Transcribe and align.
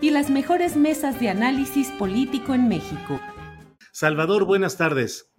y 0.00 0.10
las 0.10 0.30
mejores 0.30 0.76
mesas 0.76 1.18
de 1.20 1.28
análisis 1.28 1.90
político 1.92 2.54
en 2.54 2.68
México. 2.68 3.20
Salvador, 3.92 4.44
buenas 4.44 4.76
tardes. 4.76 5.30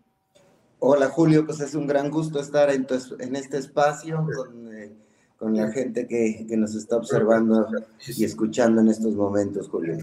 Hola 0.80 1.10
Julio, 1.10 1.46
pues 1.46 1.60
es 1.60 1.76
un 1.76 1.88
gran 1.88 2.10
gusto 2.10 2.40
estar 2.40 2.70
en, 2.70 2.88
en 3.20 3.36
este 3.36 3.58
espacio 3.58 4.26
con, 4.36 4.74
eh, 4.74 4.96
con 5.38 5.56
la 5.56 5.72
gente 5.72 6.08
que, 6.08 6.46
que, 6.48 6.58
nos 6.58 6.74
está 6.76 6.98
observando 6.98 7.68
y 8.08 8.24
escuchando 8.24 8.82
en 8.82 8.88
estos 8.88 9.14
momentos, 9.14 9.70
Julio. 9.70 9.98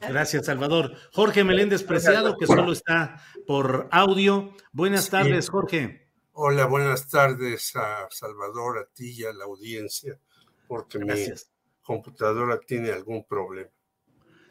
Gracias, 0.00 0.46
Salvador. 0.46 0.92
Jorge 1.12 1.44
Meléndez 1.44 1.82
Preciado, 1.82 2.36
que 2.36 2.46
solo 2.46 2.72
está 2.72 3.20
por 3.46 3.88
audio. 3.90 4.52
Buenas 4.72 5.10
tardes, 5.10 5.48
Jorge. 5.48 6.08
Hola, 6.32 6.66
buenas 6.66 7.08
tardes 7.08 7.74
a 7.74 8.06
Salvador, 8.10 8.78
a 8.78 8.86
ti 8.94 9.12
y 9.18 9.24
a 9.24 9.32
la 9.32 9.44
audiencia, 9.44 10.20
porque 10.68 10.98
Gracias. 10.98 11.50
mi 11.50 11.84
computadora 11.84 12.60
tiene 12.60 12.92
algún 12.92 13.24
problema. 13.24 13.70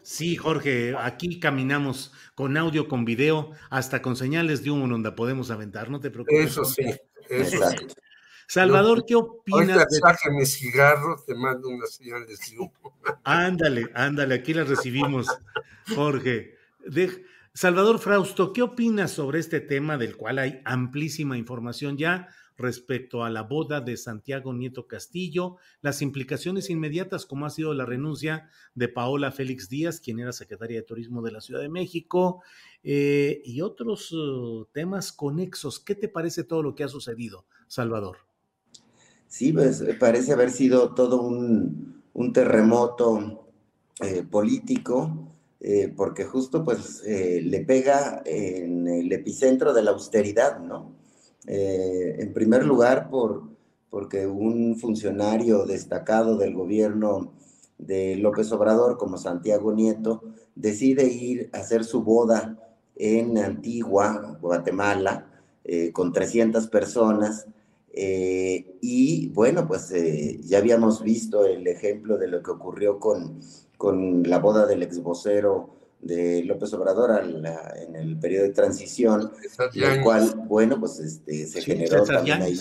Sí, 0.10 0.38
Jorge, 0.38 0.96
aquí 0.98 1.38
caminamos 1.38 2.14
con 2.34 2.56
audio, 2.56 2.88
con 2.88 3.04
video, 3.04 3.52
hasta 3.70 4.02
con 4.02 4.16
señales 4.16 4.64
de 4.64 4.72
humo 4.72 4.88
donde 4.88 5.12
podemos 5.12 5.52
aventar, 5.52 5.90
no 5.90 6.00
te 6.00 6.10
preocupes. 6.10 6.52
Eso 6.52 6.64
sí, 6.64 6.86
eso 7.28 7.70
sí. 7.70 7.88
Salvador, 8.48 9.04
¿qué 9.06 9.16
opinas? 9.16 9.86
Ahorita 10.02 10.18
de... 10.24 10.32
mi 10.32 10.46
cigarro, 10.46 11.22
te 11.28 11.36
mando 11.36 11.68
unas 11.68 11.94
señales 11.94 12.40
de 12.40 12.58
humo. 12.58 12.98
Ándale, 13.26 13.92
ándale, 13.94 14.36
aquí 14.36 14.54
las 14.54 14.70
recibimos, 14.70 15.28
Jorge. 15.94 16.56
De... 16.86 17.26
Salvador 17.54 18.00
Frausto, 18.00 18.54
¿qué 18.54 18.62
opinas 18.62 19.12
sobre 19.12 19.40
este 19.40 19.60
tema 19.60 19.98
del 19.98 20.16
cual 20.16 20.40
hay 20.40 20.62
amplísima 20.64 21.38
información 21.38 21.98
ya? 21.98 22.30
Respecto 22.58 23.24
a 23.24 23.30
la 23.30 23.44
boda 23.44 23.82
de 23.82 23.96
Santiago 23.98 24.54
Nieto 24.54 24.88
Castillo, 24.88 25.58
las 25.82 26.02
implicaciones 26.02 26.70
inmediatas 26.70 27.26
como 27.26 27.46
ha 27.46 27.50
sido 27.50 27.74
la 27.74 27.86
renuncia 27.86 28.50
de 28.74 28.88
Paola 28.88 29.32
Félix 29.32 29.70
Díaz, 29.70 30.00
quien 30.00 30.20
era 30.20 30.34
secretaria 30.34 30.78
de 30.78 30.84
Turismo 30.84 31.22
de 31.22 31.32
la 31.32 31.42
Ciudad 31.42 31.62
de 31.62 31.70
México, 31.70 32.42
eh, 32.84 33.42
y 33.46 33.62
otros 33.62 34.12
uh, 34.12 34.68
temas 34.74 35.12
conexos. 35.12 35.80
¿Qué 35.80 35.96
te 35.96 36.10
parece 36.10 36.44
todo 36.44 36.64
lo 36.64 36.74
que 36.74 36.84
ha 36.84 36.88
sucedido, 36.88 37.46
Salvador? 37.68 38.18
Sí, 39.28 39.54
pues 39.54 39.84
parece 40.00 40.34
haber 40.34 40.52
sido 40.52 40.94
todo 40.94 41.22
un, 41.22 42.04
terremoto 42.34 43.48
eh, 44.02 44.24
político. 44.24 45.34
Eh, 45.60 45.92
porque 45.98 46.24
justo 46.24 46.64
pues 46.64 47.02
le 47.04 47.66
pega 47.66 48.22
en 48.26 48.88
el 48.88 49.12
epicentro 49.12 49.74
de 49.74 49.82
la 49.82 49.90
austeridad, 49.90 50.60
¿no? 50.60 50.96
Eh, 51.48 52.18
en 52.20 52.34
primer 52.34 52.66
lugar, 52.66 53.10
por, 53.10 53.44
porque 53.90 54.28
un 54.28 54.76
funcionario 54.76 55.66
destacado 55.66 56.38
del 56.38 56.54
gobierno 56.54 57.34
de 57.78 58.18
López 58.18 58.52
Obrador, 58.52 58.98
como 58.98 59.18
Santiago 59.18 59.72
Nieto, 59.72 60.24
decide 60.56 61.06
ir 61.06 61.50
a 61.54 61.60
hacer 61.60 61.86
su 61.86 62.04
boda 62.04 62.58
en 62.96 63.38
Antigua, 63.38 64.38
Guatemala, 64.42 65.28
eh, 65.64 65.92
con 65.94 66.12
300 66.12 66.68
personas. 66.68 67.48
Eh, 67.94 68.78
y 68.82 69.30
bueno, 69.30 69.68
pues 69.68 69.94
ya 70.42 70.58
habíamos 70.58 71.02
visto 71.02 71.46
el 71.46 71.66
ejemplo 71.68 72.18
de 72.18 72.28
lo 72.28 72.44
que 72.44 72.52
ocurrió 72.52 73.00
con, 73.00 73.40
con 73.78 74.24
la 74.24 74.40
boda 74.40 74.66
del 74.66 74.84
ex 74.84 75.02
vocero 75.02 75.77
de 76.02 76.44
López 76.44 76.74
Obrador 76.74 77.12
en 77.24 77.96
el 77.96 78.18
periodo 78.20 78.44
de 78.44 78.54
transición, 78.54 79.32
el 79.74 80.02
cual, 80.02 80.44
bueno, 80.48 80.80
pues 80.80 81.00
este, 81.00 81.48
se 81.48 81.62
generó 81.62 82.04
también 82.04 82.42
ahí 82.42 82.58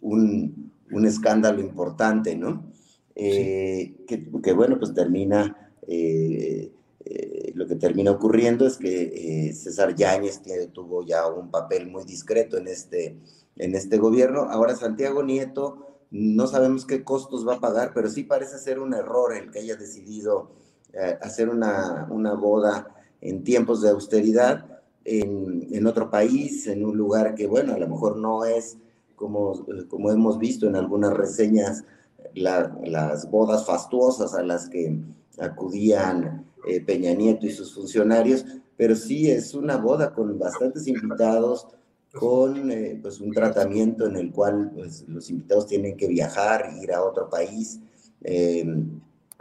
un, 0.00 0.72
un, 0.90 1.06
escándalo 1.06 1.60
importante, 1.60 2.34
¿no? 2.34 2.72
Eh, 3.14 3.94
que, 4.06 4.52
bueno, 4.52 4.78
pues 4.78 4.94
termina, 4.94 5.70
eh, 5.86 6.72
eh, 7.04 7.52
lo 7.54 7.66
que 7.66 7.76
termina 7.76 8.10
ocurriendo 8.10 8.66
es 8.66 8.78
que 8.78 9.52
César 9.54 9.94
Yáñez 9.94 10.40
tuvo 10.72 11.04
ya 11.04 11.26
un 11.26 11.50
papel 11.50 11.88
muy 11.88 12.04
discreto 12.04 12.56
en 12.56 12.68
este, 12.68 13.16
en 13.56 13.74
este 13.74 13.98
gobierno. 13.98 14.42
Ahora 14.50 14.76
Santiago 14.76 15.22
Nieto, 15.22 15.98
no 16.10 16.46
sabemos 16.46 16.86
qué 16.86 17.04
costos 17.04 17.46
va 17.46 17.54
a 17.54 17.60
pagar, 17.60 17.92
pero 17.94 18.08
sí 18.08 18.24
parece 18.24 18.58
ser 18.58 18.78
un 18.78 18.94
error 18.94 19.34
el 19.34 19.50
que 19.50 19.60
haya 19.60 19.76
decidido 19.76 20.50
eh, 20.92 21.18
hacer 21.20 21.48
una, 21.48 22.06
una, 22.10 22.34
boda 22.34 22.94
en 23.20 23.44
tiempos 23.44 23.82
de 23.82 23.90
austeridad 23.90 24.80
en, 25.04 25.66
en, 25.70 25.86
otro 25.86 26.10
país, 26.10 26.66
en 26.66 26.84
un 26.84 26.96
lugar 26.96 27.34
que, 27.34 27.46
bueno, 27.46 27.74
a 27.74 27.78
lo 27.78 27.88
mejor 27.88 28.16
no 28.16 28.44
es 28.44 28.76
como, 29.16 29.64
como 29.88 30.10
hemos 30.10 30.38
visto 30.38 30.66
en 30.66 30.76
algunas 30.76 31.12
reseñas, 31.12 31.84
las 32.34 33.30
bodas 33.30 33.66
fastuosas 33.66 34.34
a 34.34 34.42
las 34.42 34.68
que 34.68 34.98
acudían 35.38 36.46
eh, 36.66 36.80
Peña 36.80 37.14
Nieto 37.14 37.46
y 37.46 37.50
sus 37.50 37.74
funcionarios, 37.74 38.44
pero 38.76 38.96
sí 38.96 39.30
es 39.30 39.54
una 39.54 39.76
boda 39.76 40.14
con 40.14 40.38
bastantes 40.38 40.86
invitados, 40.86 41.68
con 42.12 42.70
eh, 42.70 42.98
pues 43.00 43.20
un 43.20 43.32
tratamiento 43.32 44.06
en 44.06 44.16
el 44.16 44.32
cual 44.32 44.70
pues, 44.74 45.04
los 45.08 45.30
invitados 45.30 45.66
tienen 45.66 45.96
que 45.96 46.08
viajar, 46.08 46.70
ir 46.80 46.92
a 46.92 47.02
otro 47.02 47.28
país. 47.28 47.80
Eh, 48.22 48.64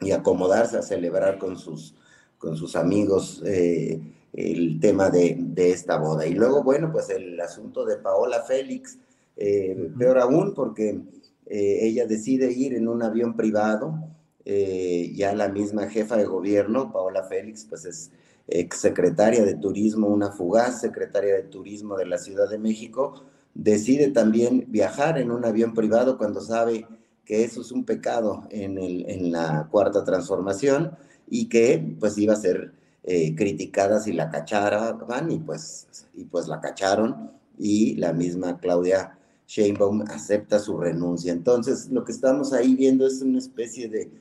y 0.02 0.12
acomodarse 0.12 0.78
a 0.78 0.82
celebrar 0.82 1.38
con 1.38 1.58
sus, 1.58 1.96
con 2.38 2.58
sus 2.58 2.76
amigos 2.76 3.42
eh, 3.46 4.02
el 4.34 4.80
tema 4.80 5.10
de, 5.10 5.38
de, 5.40 5.72
esta 5.72 5.98
boda. 5.98 6.26
Y 6.26 6.34
luego, 6.34 6.64
bueno, 6.64 6.92
pues 6.92 7.10
el 7.10 7.40
asunto 7.40 7.86
de 7.86 7.98
Paola 7.98 8.42
Félix, 8.42 8.98
eh, 9.38 9.90
peor 9.98 10.20
aún 10.20 10.54
porque 10.54 11.00
eh, 11.46 11.80
ella 11.82 12.08
decide 12.08 12.52
ir 12.52 12.74
en 12.74 12.88
un 12.88 13.04
avión 13.04 13.36
privado, 13.36 14.08
ya 14.44 15.34
la 15.36 15.50
misma 15.50 15.88
jefa 15.88 16.18
de 16.18 16.26
gobierno, 16.26 16.92
Paola 16.92 17.24
Félix, 17.24 17.64
pues 17.70 17.86
es 17.86 18.12
ex 18.48 18.78
secretaria 18.78 19.46
de 19.46 19.54
Turismo, 19.54 20.08
una 20.08 20.32
fugaz 20.32 20.82
secretaria 20.82 21.36
de 21.36 21.44
Turismo 21.44 21.96
de 21.96 22.08
la 22.08 22.18
Ciudad 22.18 22.50
de 22.50 22.58
México, 22.58 23.24
decide 23.54 24.10
también 24.10 24.66
viajar 24.68 25.20
en 25.20 25.32
un 25.32 25.46
avión 25.46 25.74
privado 25.74 26.18
cuando 26.18 26.42
sabe 26.42 26.88
que 27.32 27.46
eso 27.46 27.62
es 27.62 27.72
un 27.72 27.86
pecado 27.86 28.44
en, 28.50 28.78
el, 28.78 29.10
en 29.10 29.32
la 29.32 29.70
cuarta 29.72 30.04
transformación 30.04 30.98
y 31.30 31.48
que 31.48 31.96
pues 31.98 32.18
iba 32.18 32.34
a 32.34 32.36
ser 32.36 32.74
eh, 33.06 33.34
criticada 33.36 34.02
si 34.02 34.12
la 34.12 34.30
cacharan 34.30 35.32
y 35.32 35.40
pues, 35.40 35.88
y 36.14 36.26
pues 36.26 36.50
la 36.50 36.60
cacharon 36.60 37.32
y 37.58 37.96
la 37.96 38.12
misma 38.12 38.58
Claudia 38.58 39.18
Sheinbaum 39.48 40.02
acepta 40.10 40.60
su 40.60 40.78
renuncia. 40.78 41.32
Entonces 41.32 41.90
lo 41.90 42.04
que 42.04 42.12
estamos 42.12 42.52
ahí 42.52 42.76
viendo 42.76 43.08
es 43.08 43.22
una 43.22 43.40
especie 43.40 43.88
de, 43.88 44.12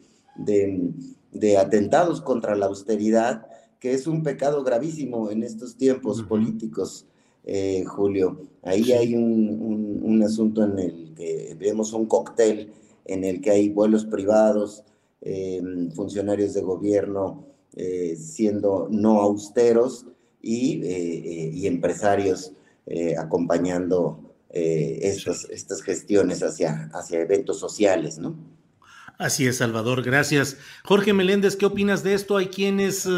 de, 1.32 1.58
atentados 1.58 2.20
contra 2.20 2.54
la 2.54 2.66
austeridad 2.66 3.44
que 3.80 3.92
es 3.92 4.06
un 4.06 4.22
pecado 4.22 4.62
gravísimo 4.62 5.32
en 5.32 5.42
estos 5.42 5.74
tiempos 5.74 6.22
políticos, 6.22 7.06
eh, 7.42 7.82
Julio. 7.86 8.40
Ahí 8.62 8.92
hay 8.92 9.16
un, 9.16 9.48
un, 9.60 10.00
un, 10.00 10.22
asunto 10.22 10.62
en 10.62 10.78
el 10.78 11.14
que 11.16 11.56
vemos 11.58 11.92
un 11.92 12.06
cóctel 12.06 12.72
en 13.04 13.24
el 13.24 13.40
que 13.40 13.50
hay 13.50 13.68
vuelos 13.68 14.04
privados, 14.04 14.84
em, 15.20 15.90
funcionarios 15.92 16.54
de 16.54 16.62
gobierno 16.62 17.46
eh, 17.76 18.16
siendo 18.16 18.88
no 18.90 19.20
austeros 19.20 20.06
y, 20.42 20.80
eh, 20.84 21.66
empresarios 21.66 22.52
acompañando 23.16 24.34
estas, 24.52 25.44
estas 25.48 25.80
gestiones 25.82 26.42
hacia, 26.42 26.90
hacia 26.92 27.20
eventos 27.20 27.60
sociales, 27.60 28.18
¿no? 28.18 28.34
Así 29.16 29.46
es, 29.46 29.58
Salvador, 29.58 30.02
gracias. 30.02 30.56
Jorge 30.82 31.12
Meléndez, 31.12 31.54
¿qué 31.54 31.66
opinas 31.66 32.02
de 32.02 32.14
esto? 32.14 32.36
Hay 32.36 32.48
quienes 32.48 33.08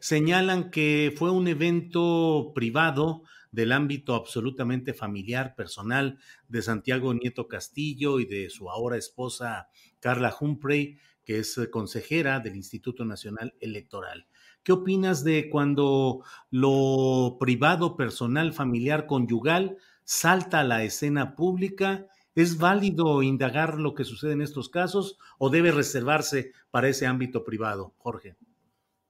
señalan 0.00 0.70
que 0.70 1.12
fue 1.14 1.30
un 1.30 1.46
evento 1.46 2.52
privado 2.54 3.24
del 3.52 3.70
ámbito 3.70 4.14
absolutamente 4.14 4.94
familiar, 4.94 5.54
personal 5.54 6.18
de 6.48 6.62
Santiago 6.62 7.14
Nieto 7.14 7.46
Castillo 7.46 8.18
y 8.18 8.24
de 8.24 8.50
su 8.50 8.70
ahora 8.70 8.96
esposa 8.96 9.68
Carla 10.00 10.34
Humphrey, 10.38 10.98
que 11.24 11.38
es 11.38 11.56
eh, 11.58 11.70
consejera 11.70 12.40
del 12.40 12.56
Instituto 12.56 13.04
Nacional 13.04 13.54
Electoral. 13.60 14.26
¿Qué 14.62 14.72
opinas 14.72 15.22
de 15.22 15.50
cuando 15.50 16.24
lo 16.50 17.36
privado, 17.38 17.96
personal, 17.96 18.52
familiar, 18.52 19.06
conyugal 19.06 19.76
salta 20.04 20.60
a 20.60 20.64
la 20.64 20.82
escena 20.82 21.36
pública? 21.36 22.06
¿Es 22.34 22.58
válido 22.58 23.22
indagar 23.22 23.78
lo 23.78 23.94
que 23.94 24.04
sucede 24.04 24.32
en 24.32 24.42
estos 24.42 24.68
casos 24.68 25.18
o 25.38 25.50
debe 25.50 25.72
reservarse 25.72 26.52
para 26.70 26.88
ese 26.88 27.06
ámbito 27.06 27.44
privado, 27.44 27.92
Jorge? 27.98 28.36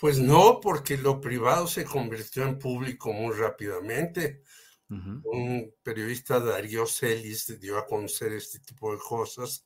Pues 0.02 0.18
no, 0.18 0.58
porque 0.58 0.98
lo 0.98 1.20
privado 1.20 1.68
se 1.68 1.84
convirtió 1.84 2.42
en 2.42 2.58
público 2.58 3.12
muy 3.12 3.32
rápidamente. 3.36 4.42
Un 4.88 5.76
periodista, 5.80 6.40
Darío 6.40 6.86
Celis, 6.86 7.60
dio 7.60 7.78
a 7.78 7.86
conocer 7.86 8.32
este 8.32 8.58
tipo 8.58 8.90
de 8.90 8.98
cosas, 8.98 9.64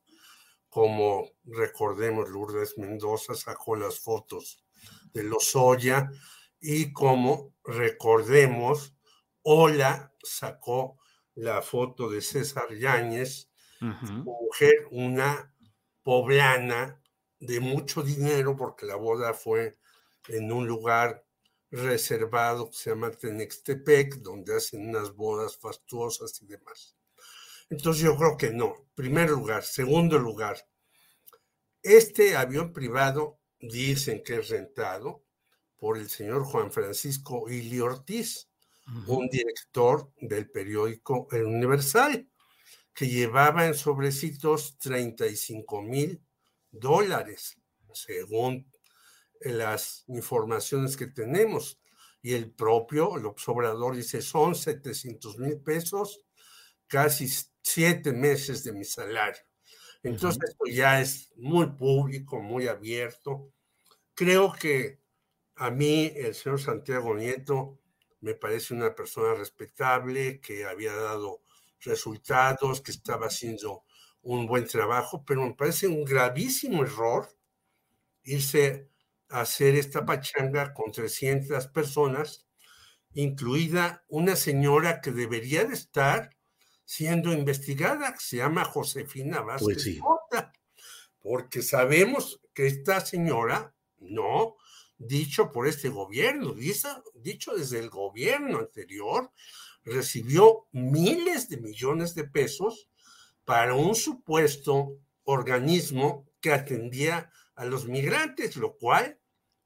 como 0.68 1.26
recordemos, 1.46 2.28
Lourdes 2.28 2.76
Mendoza 2.76 3.34
sacó 3.34 3.76
las 3.76 3.98
fotos 3.98 4.62
de 5.14 5.22
los 5.22 5.56
Oya 5.56 6.10
y 6.60 6.92
como 6.92 7.54
recordemos, 7.64 8.94
Ola 9.40 10.12
sacó 10.22 10.98
la 11.34 11.62
foto 11.62 12.10
de 12.10 12.20
César 12.20 12.74
Yáñez, 12.74 13.50
mujer, 13.80 14.86
una 14.90 15.54
poblana 16.02 17.00
de 17.40 17.58
mucho 17.58 18.02
dinero, 18.02 18.54
porque 18.54 18.84
la 18.84 18.96
boda 18.96 19.32
fue 19.32 19.78
en 20.28 20.52
un 20.52 20.66
lugar 20.66 21.24
reservado 21.70 22.70
que 22.70 22.76
se 22.76 22.90
llama 22.90 23.10
Tenextepec, 23.10 24.16
donde 24.16 24.56
hacen 24.56 24.88
unas 24.88 25.14
bodas 25.14 25.56
fastuosas 25.56 26.40
y 26.42 26.46
demás. 26.46 26.96
Entonces 27.70 28.02
yo 28.02 28.16
creo 28.16 28.36
que 28.36 28.50
no. 28.50 28.86
Primer 28.94 29.30
lugar. 29.30 29.64
Segundo 29.64 30.18
lugar, 30.18 30.68
este 31.82 32.36
avión 32.36 32.72
privado 32.72 33.40
dicen 33.60 34.22
que 34.24 34.36
es 34.36 34.48
rentado 34.48 35.24
por 35.76 35.98
el 35.98 36.08
señor 36.08 36.44
Juan 36.44 36.72
Francisco 36.72 37.48
Ili 37.50 37.80
Ortiz, 37.80 38.48
un 39.08 39.28
director 39.28 40.12
del 40.20 40.48
periódico 40.50 41.26
El 41.32 41.44
Universal, 41.44 42.28
que 42.94 43.08
llevaba 43.08 43.66
en 43.66 43.74
sobrecitos 43.74 44.78
35 44.78 45.82
mil 45.82 46.22
dólares, 46.70 47.58
según 47.92 48.72
las 49.40 50.04
informaciones 50.08 50.96
que 50.96 51.06
tenemos. 51.06 51.80
Y 52.22 52.34
el 52.34 52.50
propio 52.50 53.16
el 53.16 53.26
Obrador 53.26 53.96
dice, 53.96 54.20
son 54.20 54.54
700 54.54 55.38
mil 55.38 55.60
pesos, 55.60 56.22
casi 56.86 57.28
siete 57.62 58.12
meses 58.12 58.64
de 58.64 58.72
mi 58.72 58.84
salario. 58.84 59.42
Entonces, 60.02 60.50
esto 60.50 60.64
ya 60.66 61.00
es 61.00 61.32
muy 61.36 61.66
público, 61.66 62.40
muy 62.40 62.68
abierto. 62.68 63.52
Creo 64.14 64.52
que 64.52 65.00
a 65.56 65.70
mí 65.70 66.12
el 66.14 66.34
señor 66.34 66.60
Santiago 66.60 67.14
Nieto 67.14 67.78
me 68.20 68.34
parece 68.34 68.74
una 68.74 68.94
persona 68.94 69.34
respetable, 69.34 70.40
que 70.40 70.64
había 70.64 70.94
dado 70.94 71.42
resultados, 71.80 72.80
que 72.80 72.92
estaba 72.92 73.26
haciendo 73.26 73.84
un 74.22 74.46
buen 74.46 74.66
trabajo, 74.66 75.24
pero 75.24 75.42
me 75.42 75.54
parece 75.54 75.86
un 75.86 76.04
gravísimo 76.04 76.82
error 76.82 77.28
irse 78.24 78.90
hacer 79.28 79.74
esta 79.74 80.04
pachanga 80.04 80.72
con 80.74 80.92
300 80.92 81.66
personas, 81.68 82.46
incluida 83.14 84.04
una 84.08 84.36
señora 84.36 85.00
que 85.00 85.10
debería 85.10 85.64
de 85.64 85.74
estar 85.74 86.30
siendo 86.84 87.32
investigada, 87.32 88.12
que 88.12 88.20
se 88.20 88.36
llama 88.36 88.64
Josefina 88.64 89.40
Vázquez 89.40 89.84
pues 89.84 90.00
porque 91.18 91.60
sabemos 91.60 92.40
que 92.54 92.68
esta 92.68 93.00
señora, 93.00 93.74
no, 93.98 94.56
dicho 94.96 95.50
por 95.50 95.66
este 95.66 95.88
gobierno, 95.88 96.54
dicho 96.54 97.56
desde 97.56 97.80
el 97.80 97.90
gobierno 97.90 98.58
anterior, 98.58 99.32
recibió 99.84 100.68
miles 100.70 101.48
de 101.48 101.56
millones 101.56 102.14
de 102.14 102.24
pesos 102.24 102.88
para 103.44 103.74
un 103.74 103.96
supuesto 103.96 104.98
organismo 105.24 106.28
que 106.40 106.52
atendía 106.52 107.32
a 107.56 107.64
los 107.64 107.86
migrantes, 107.86 108.56
lo 108.56 108.76
cual, 108.76 109.18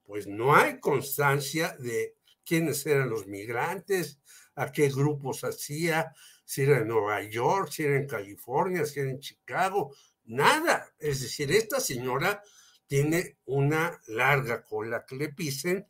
pues 0.03 0.27
no 0.27 0.55
hay 0.55 0.81
constancia 0.81 1.77
de 1.79 2.17
quiénes 2.45 2.85
eran 2.87 3.11
los 3.11 3.27
migrantes, 3.27 4.19
a 4.55 4.73
qué 4.73 4.89
grupos 4.89 5.45
hacía, 5.45 6.13
si 6.45 6.63
era 6.63 6.79
en 6.79 6.89
Nueva 6.89 7.23
York, 7.23 7.71
si 7.71 7.85
era 7.85 7.97
en 7.97 8.07
California, 8.07 8.85
si 8.85 9.01
era 9.01 9.11
en 9.11 9.21
Chicago, 9.21 9.95
nada. 10.25 10.93
Es 10.99 11.21
decir, 11.21 11.53
esta 11.53 11.81
señora 11.81 12.43
tiene 12.87 13.39
una 13.45 14.01
larga 14.09 14.65
cola 14.65 15.05
que 15.07 15.17
le 15.17 15.29
pisen 15.29 15.87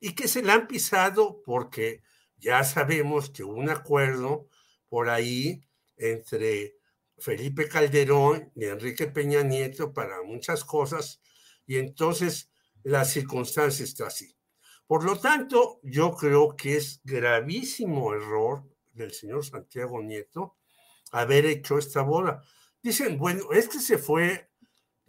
y 0.00 0.14
que 0.14 0.28
se 0.28 0.42
la 0.42 0.54
han 0.54 0.66
pisado 0.66 1.42
porque 1.42 2.02
ya 2.36 2.64
sabemos 2.64 3.30
que 3.30 3.44
un 3.44 3.70
acuerdo 3.70 4.48
por 4.88 5.08
ahí 5.08 5.62
entre 5.96 6.76
Felipe 7.16 7.68
Calderón 7.68 8.52
y 8.54 8.66
Enrique 8.66 9.06
Peña 9.06 9.42
Nieto 9.42 9.94
para 9.94 10.22
muchas 10.22 10.64
cosas 10.64 11.22
y 11.66 11.76
entonces 11.78 12.50
la 12.82 13.04
circunstancia 13.04 13.84
está 13.84 14.06
así. 14.08 14.36
Por 14.86 15.04
lo 15.04 15.18
tanto, 15.18 15.80
yo 15.82 16.14
creo 16.14 16.56
que 16.56 16.76
es 16.76 17.00
gravísimo 17.04 18.12
error 18.14 18.64
del 18.92 19.12
señor 19.12 19.44
Santiago 19.44 20.02
Nieto 20.02 20.56
haber 21.10 21.46
hecho 21.46 21.78
esta 21.78 22.02
boda. 22.02 22.42
Dicen, 22.82 23.18
bueno, 23.18 23.52
es 23.52 23.68
que 23.68 23.78
se 23.78 23.98
fue 23.98 24.50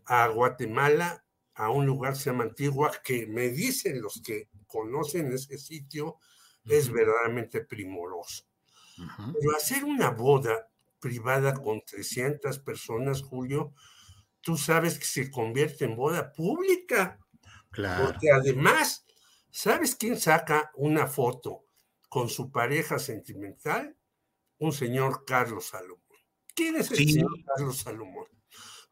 a 0.06 0.28
Guatemala, 0.28 1.26
a 1.56 1.70
un 1.70 1.86
lugar 1.86 2.14
que 2.14 2.20
se 2.20 2.30
llama 2.30 2.44
Antigua, 2.44 2.92
que 3.04 3.28
me 3.28 3.50
dicen 3.50 4.02
los 4.02 4.22
que 4.22 4.50
conocen 4.68 5.32
ese 5.34 5.58
sitio, 5.58 6.18
es 6.64 6.92
verdaderamente 6.92 7.62
primoroso. 7.62 8.46
Pero 8.98 9.56
hacer 9.56 9.84
una 9.84 10.12
boda 10.12 10.70
privada 11.00 11.54
con 11.54 11.82
300 11.84 12.60
personas, 12.60 13.22
Julio, 13.22 13.74
tú 14.46 14.58
sabes 14.58 15.00
que 15.00 15.06
se 15.06 15.32
convierte 15.32 15.86
en 15.86 15.96
boda 15.96 16.32
pública. 16.32 17.20
Claro. 17.72 18.06
Porque 18.06 18.30
además, 18.30 19.04
¿sabes 19.50 19.96
quién 19.96 20.20
saca 20.20 20.72
una 20.76 21.08
foto 21.08 21.66
con 22.10 22.30
su 22.30 22.52
pareja 22.52 23.00
sentimental? 23.00 23.98
Un 24.60 24.72
señor 24.72 25.26
Carlos 25.26 25.70
Salomón. 25.70 26.00
¿Quién 26.54 26.76
es 26.76 26.92
el 26.92 26.98
señor 26.98 27.32
Carlos 27.44 27.78
Salomón? 27.80 28.28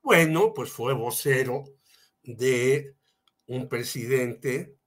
Bueno, 0.02 0.56
pues 0.56 0.72
fue 0.72 0.96
vocero 0.96 1.66
de 2.24 2.98
un 3.46 3.70
presidente 3.70 4.80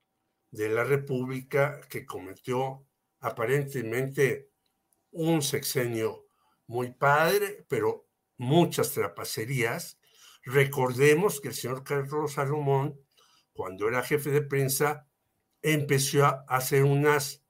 de 0.51 0.69
la 0.69 0.83
República 0.83 1.81
que 1.89 2.05
cometió 2.05 2.89
aparentemente 3.21 4.51
un 5.13 5.43
sexenio 5.43 6.27
muy 6.67 6.93
padre, 6.93 7.65
pero 7.69 8.09
muchas 8.37 8.91
trapacerías 8.91 10.01
Recordemos 10.47 11.41
que 11.41 11.49
el 11.49 11.55
señor 11.55 11.83
Carlos 11.83 12.35
Salomón, 12.35 13.01
cuando 13.53 13.89
era 13.89 14.05
jefe 14.05 14.31
de 14.31 14.43
prensa, 14.43 15.09
empezó 15.61 16.25
a 16.25 16.45
hacer 16.49 16.85
unas 16.85 17.43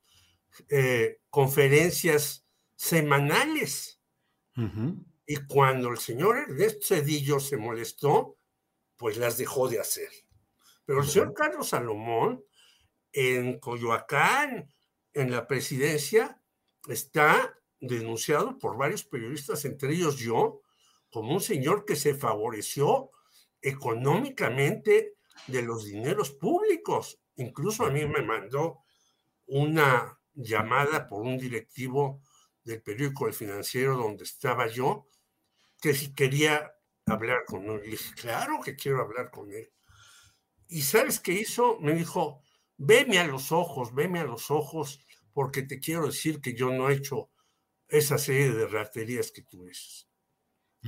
eh, 0.70 1.20
conferencias 1.28 2.46
semanales. 2.74 4.00
Y 5.26 5.36
cuando 5.46 5.90
el 5.90 5.98
señor 5.98 6.38
Ernesto 6.38 6.86
Cedillo 6.86 7.38
se 7.38 7.58
molestó, 7.58 8.38
pues 8.96 9.18
las 9.18 9.36
dejó 9.36 9.68
de 9.68 9.78
hacer. 9.78 10.08
Pero 10.86 11.02
el 11.02 11.06
señor 11.06 11.34
Carlos 11.34 11.68
Salomón, 11.68 12.42
en 13.12 13.60
Coyoacán, 13.60 14.72
en 15.12 15.30
la 15.30 15.46
presidencia, 15.46 16.40
está 16.88 17.60
denunciado 17.78 18.58
por 18.58 18.78
varios 18.78 19.04
periodistas, 19.04 19.66
entre 19.66 19.92
ellos 19.92 20.16
yo, 20.16 20.62
como 21.10 21.34
un 21.34 21.40
señor 21.40 21.84
que 21.84 21.96
se 21.96 22.14
favoreció 22.14 23.10
económicamente 23.62 25.16
de 25.46 25.62
los 25.62 25.84
dineros 25.84 26.30
públicos. 26.32 27.20
Incluso 27.36 27.84
a 27.84 27.90
mí 27.90 28.04
me 28.06 28.22
mandó 28.22 28.80
una 29.46 30.18
llamada 30.34 31.06
por 31.06 31.22
un 31.22 31.38
directivo 31.38 32.22
del 32.64 32.82
periódico 32.82 33.26
El 33.26 33.34
Financiero 33.34 33.96
donde 33.96 34.24
estaba 34.24 34.66
yo, 34.66 35.08
que 35.80 35.94
si 35.94 36.12
quería 36.12 36.72
hablar 37.06 37.44
con 37.46 37.64
él. 37.70 37.82
Y 37.84 37.90
dije, 37.90 38.14
claro 38.14 38.60
que 38.62 38.74
quiero 38.74 39.00
hablar 39.00 39.30
con 39.30 39.50
él. 39.52 39.72
¿Y 40.68 40.82
sabes 40.82 41.20
qué 41.20 41.32
hizo? 41.32 41.78
Me 41.80 41.94
dijo, 41.94 42.42
veme 42.76 43.18
a 43.18 43.26
los 43.26 43.52
ojos, 43.52 43.94
veme 43.94 44.20
a 44.20 44.24
los 44.24 44.50
ojos, 44.50 45.06
porque 45.32 45.62
te 45.62 45.78
quiero 45.78 46.06
decir 46.06 46.40
que 46.40 46.54
yo 46.54 46.70
no 46.70 46.88
he 46.88 46.94
hecho 46.94 47.30
esa 47.88 48.18
serie 48.18 48.50
de 48.50 48.66
raterías 48.66 49.30
que 49.30 49.42
tú 49.42 49.64
dices. 49.64 50.05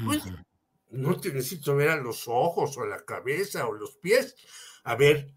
Bueno, 0.04 0.44
no 0.90 1.20
te 1.20 1.32
necesito 1.32 1.76
ver 1.76 1.90
a 1.90 1.96
los 1.96 2.28
ojos 2.28 2.76
o 2.76 2.82
a 2.82 2.86
la 2.86 3.04
cabeza 3.04 3.66
o 3.66 3.72
los 3.72 3.96
pies. 3.96 4.36
A 4.84 4.94
ver, 4.94 5.34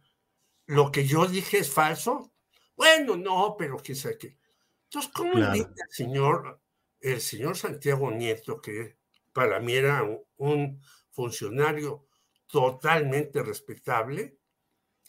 lo 0.65 0.91
que 0.91 1.06
yo 1.06 1.25
dije 1.27 1.60
es 1.60 1.70
falso. 1.70 2.34
Bueno, 2.75 3.15
no, 3.18 3.56
pero 3.58 3.77
sabe 3.96 4.18
qué. 4.18 4.38
Entonces, 4.86 5.12
¿cómo 5.13 5.34
claro. 5.34 5.53
el 5.53 5.68
señor, 5.89 6.62
el 7.00 7.22
señor 7.22 7.58
Santiago 7.58 8.12
Nieto, 8.12 8.62
que 8.62 8.98
para 9.34 9.60
mí 9.60 9.74
era 9.74 10.06
un 10.38 10.82
funcionario 11.12 12.08
totalmente 12.48 13.41
respetable, 13.41 14.38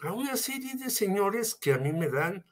a 0.01 0.13
una 0.13 0.37
serie 0.37 0.75
de 0.75 0.91
señores 0.91 1.55
que 1.55 1.73
a 1.73 1.79
mí 1.79 1.93
me 1.93 2.09
dan 2.09 2.45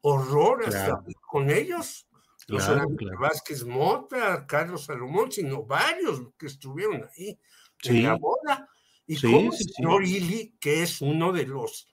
horror 0.00 0.64
hasta 0.66 1.02
con 1.20 1.50
ellos. 1.50 2.06
No 2.48 2.60
solamente 2.60 3.06
Vázquez 3.18 3.64
Mota, 3.64 4.46
Carlos 4.46 4.84
Salomón, 4.84 5.32
sino 5.32 5.64
varios 5.64 6.20
que 6.38 6.46
estuvieron 6.46 7.08
ahí 7.16 7.38
en 7.84 8.02
la 8.02 8.14
boda. 8.14 8.68
Y 9.06 9.20
como 9.20 9.52
el 9.52 9.58
señor 9.58 10.04
Ili, 10.04 10.56
que 10.60 10.82
es 10.82 11.00
uno 11.00 11.32
de 11.32 11.46
los 11.46 11.88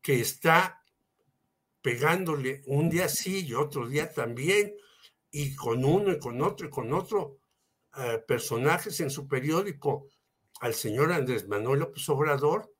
que 0.00 0.20
está 0.20 0.82
pegándole 1.82 2.62
un 2.66 2.88
día 2.90 3.08
sí 3.08 3.46
y 3.46 3.54
otro 3.54 3.88
día 3.88 4.12
también, 4.12 4.74
y 5.30 5.54
con 5.54 5.84
uno 5.84 6.12
y 6.12 6.18
con 6.18 6.40
otro 6.42 6.66
y 6.66 6.70
con 6.70 6.92
otro 6.92 7.38
uh, 7.96 8.26
personajes 8.26 9.00
en 9.00 9.10
su 9.10 9.28
periódico 9.28 10.08
al 10.60 10.74
señor 10.74 11.12
Andrés 11.12 11.46
Manuel 11.46 11.80
López 11.80 12.08
Obrador, 12.08 12.72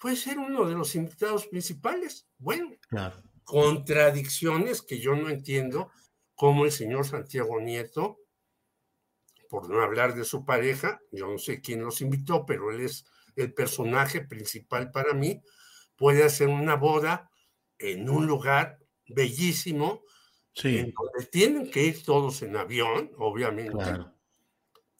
puede 0.00 0.16
ser 0.16 0.38
uno 0.38 0.64
de 0.64 0.74
los 0.74 0.94
invitados 0.94 1.46
principales. 1.46 2.28
Bueno, 2.38 2.70
claro. 2.88 3.20
contradicciones 3.42 4.82
que 4.82 5.00
yo 5.00 5.16
no 5.16 5.28
entiendo, 5.28 5.90
como 6.38 6.64
el 6.66 6.70
señor 6.70 7.04
Santiago 7.04 7.60
Nieto, 7.60 8.20
por 9.50 9.68
no 9.68 9.82
hablar 9.82 10.14
de 10.14 10.22
su 10.24 10.44
pareja, 10.44 11.00
yo 11.10 11.26
no 11.26 11.36
sé 11.38 11.60
quién 11.60 11.82
los 11.82 12.00
invitó, 12.00 12.46
pero 12.46 12.70
él 12.70 12.80
es 12.82 13.06
el 13.34 13.52
personaje 13.54 14.20
principal 14.20 14.92
para 14.92 15.14
mí, 15.14 15.42
puede 15.96 16.22
hacer 16.22 16.46
una 16.46 16.76
boda 16.76 17.28
en 17.80 18.08
un 18.08 18.28
lugar 18.28 18.78
bellísimo, 19.08 20.04
sí. 20.54 20.78
en 20.78 20.92
donde 20.92 21.26
tienen 21.28 21.70
que 21.72 21.84
ir 21.86 22.04
todos 22.04 22.42
en 22.42 22.56
avión, 22.56 23.10
obviamente, 23.18 23.72
claro. 23.72 24.14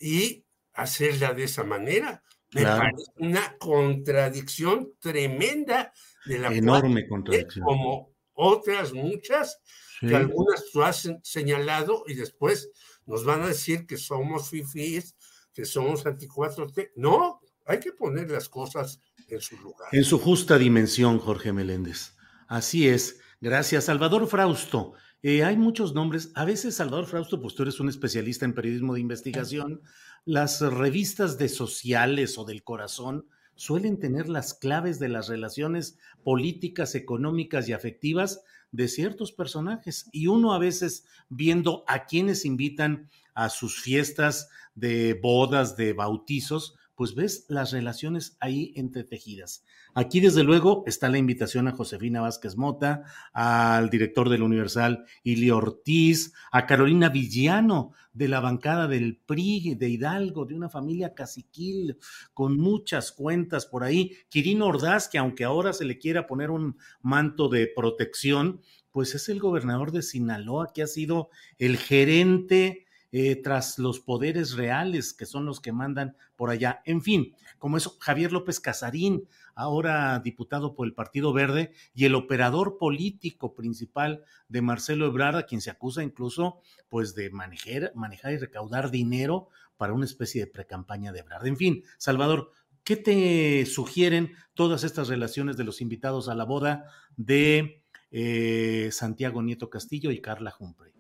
y 0.01 0.45
hacerla 0.73 1.35
de 1.35 1.45
esa 1.45 1.63
manera. 1.63 2.25
Me 2.51 2.63
Claro. 2.63 2.81
parece 2.83 3.11
una 3.17 3.57
contradicción 3.59 4.95
tremenda 4.99 5.93
de 6.25 6.39
la 6.39 6.49
Enorme 6.49 7.07
cual, 7.07 7.09
contradicción. 7.09 7.65
como 7.65 8.15
otras 8.33 8.93
muchas, 8.93 9.61
Sí. 10.01 10.07
que 10.07 10.17
algunas 10.17 10.65
tú 10.73 10.83
has 10.83 11.11
señalado 11.23 12.05
y 12.07 12.15
después 12.15 12.71
nos 13.07 13.25
van 13.25 13.43
a 13.43 13.49
decir 13.49 13.87
que 13.87 13.97
somos 13.97 14.51
fifís, 14.51 15.17
que 15.53 15.65
somos 15.65 16.07
anti 16.07 16.29
4T. 16.29 16.93
No, 16.97 17.41
hay 17.67 17.81
que 17.81 17.93
poner 17.93 18.31
las 18.31 18.49
cosas 18.49 19.01
en 19.29 19.41
su 19.41 19.57
lugar. 19.57 19.89
En 19.93 20.05
su 20.05 20.19
justa 20.19 20.59
dimensión, 20.59 21.19
Jorge 21.19 21.53
Meléndez. 21.53 22.15
Así 22.47 22.89
es. 22.89 23.21
Gracias, 23.41 23.85
Salvador 23.85 24.27
Frausto. 24.27 24.95
Eh, 25.23 25.45
hay 25.45 25.57
muchos 25.57 25.95
nombres. 25.95 26.31
A 26.35 26.45
veces, 26.45 26.77
Salvador 26.77 27.07
Frausto, 27.07 27.41
pues 27.41 27.55
tú 27.55 27.63
eres 27.63 27.81
un 27.81 27.89
especialista 27.89 28.45
en 28.45 28.55
periodismo 28.55 28.95
de 28.95 29.01
investigación. 29.01 29.83
Las 30.25 30.61
revistas 30.61 31.39
de 31.39 31.49
sociales 31.49 32.39
o 32.39 32.45
del 32.45 32.63
corazón 32.63 33.27
suelen 33.55 33.99
tener 33.99 34.29
las 34.29 34.55
claves 34.55 34.99
de 34.99 35.09
las 35.09 35.29
relaciones 35.29 35.99
políticas, 36.23 36.95
económicas 36.95 37.69
y 37.69 37.73
afectivas 37.73 38.43
de 38.73 38.89
ciertos 38.89 39.33
personajes. 39.33 40.09
Y 40.13 40.27
uno 40.27 40.53
a 40.53 40.59
veces 40.59 41.05
viendo 41.29 41.85
a 41.87 42.07
quienes 42.07 42.45
invitan 42.45 43.11
a 43.35 43.51
sus 43.51 43.81
fiestas 43.81 44.49
de 44.75 45.15
bodas, 45.15 45.77
de 45.77 45.93
bautizos, 45.93 46.78
pues 46.99 47.15
ves 47.15 47.47
las 47.49 47.71
relaciones 47.71 48.37
ahí 48.41 48.73
entretejidas. 48.75 49.65
Aquí, 49.95 50.19
desde 50.19 50.43
luego, 50.43 50.83
está 50.85 51.09
la 51.09 51.19
invitación 51.19 51.69
a 51.69 51.77
Josefina 51.77 52.23
Vázquez 52.23 52.57
Mota, 52.57 53.05
al 53.33 53.89
director 53.89 54.29
del 54.29 54.43
Universal, 54.43 55.05
Ili 55.23 55.53
Ortiz, 55.53 56.33
a 56.51 56.67
Carolina 56.67 57.09
Villano, 57.09 57.93
de 58.13 58.27
la 58.27 58.41
bancada 58.41 58.89
del 58.89 59.17
PRI, 59.17 59.77
de 59.77 59.91
Hidalgo, 59.91 60.45
de 60.45 60.57
una 60.57 60.69
familia 60.69 61.15
caciquil, 61.15 61.99
con 62.35 62.59
muchas 62.59 63.13
cuentas 63.13 63.65
por 63.65 63.85
ahí. 63.85 64.17
Quirino 64.29 64.67
Ordaz, 64.67 65.07
que 65.07 65.19
aunque 65.19 65.45
ahora 65.45 65.73
se 65.73 65.85
le 65.85 65.99
quiera 65.99 66.27
poner 66.27 66.51
un 66.51 66.79
manto 67.01 67.49
de 67.49 67.69
protección, 67.69 68.61
pues 68.91 69.15
es 69.15 69.29
el 69.29 69.39
gobernador 69.39 69.93
de 69.93 70.03
Sinaloa, 70.03 70.73
que 70.75 70.83
ha 70.83 70.89
sido 70.89 71.31
el 71.59 71.77
gerente 71.77 72.88
eh, 73.11 73.37
tras 73.37 73.79
los 73.79 74.01
poderes 74.01 74.53
reales, 74.53 75.15
que 75.15 75.25
son 75.25 75.47
los 75.47 75.61
que 75.61 75.73
mandan 75.73 76.17
por 76.37 76.51
allá. 76.51 76.83
En 76.85 77.01
fin, 77.01 77.35
como 77.59 77.77
eso, 77.77 77.97
Javier 78.01 78.33
López 78.33 78.61
Casarín, 78.61 79.27
ahora 79.55 80.19
diputado 80.21 80.75
por 80.75 80.87
el 80.87 80.95
Partido 80.95 81.33
Verde, 81.33 81.73
y 81.95 82.05
el 82.05 82.15
operador 82.15 82.79
político 82.79 83.55
principal 83.55 84.25
de 84.49 84.63
Marcelo 84.63 85.07
Ebrard, 85.07 85.37
a 85.37 85.47
quien 85.47 85.61
se 85.61 85.71
acusa 85.71 86.03
incluso 86.03 86.61
pues 86.89 87.15
de 87.15 87.31
manejar, 87.31 87.93
manejar 87.95 88.33
y 88.33 88.39
recaudar 88.39 88.91
dinero 88.91 89.49
para 89.77 89.95
una 89.95 90.05
especie 90.05 90.45
de 90.45 90.51
precampaña 90.51 91.13
de 91.13 91.21
Ebrard. 91.21 91.47
En 91.47 91.57
fin, 91.57 91.85
Salvador, 91.97 92.53
¿qué 92.85 92.97
te 92.97 93.65
sugieren 93.65 94.33
todas 94.55 94.85
estas 94.85 95.09
relaciones 95.09 95.57
de 95.57 95.65
los 95.65 95.81
invitados 95.81 96.29
a 96.29 96.35
la 96.35 96.45
boda 96.45 96.85
de 97.17 97.83
eh, 98.11 98.91
Santiago 98.93 99.43
Nieto 99.43 99.71
Castillo 99.71 100.11
y 100.11 100.21
Carla 100.21 100.55
Humphrey? 100.59 100.98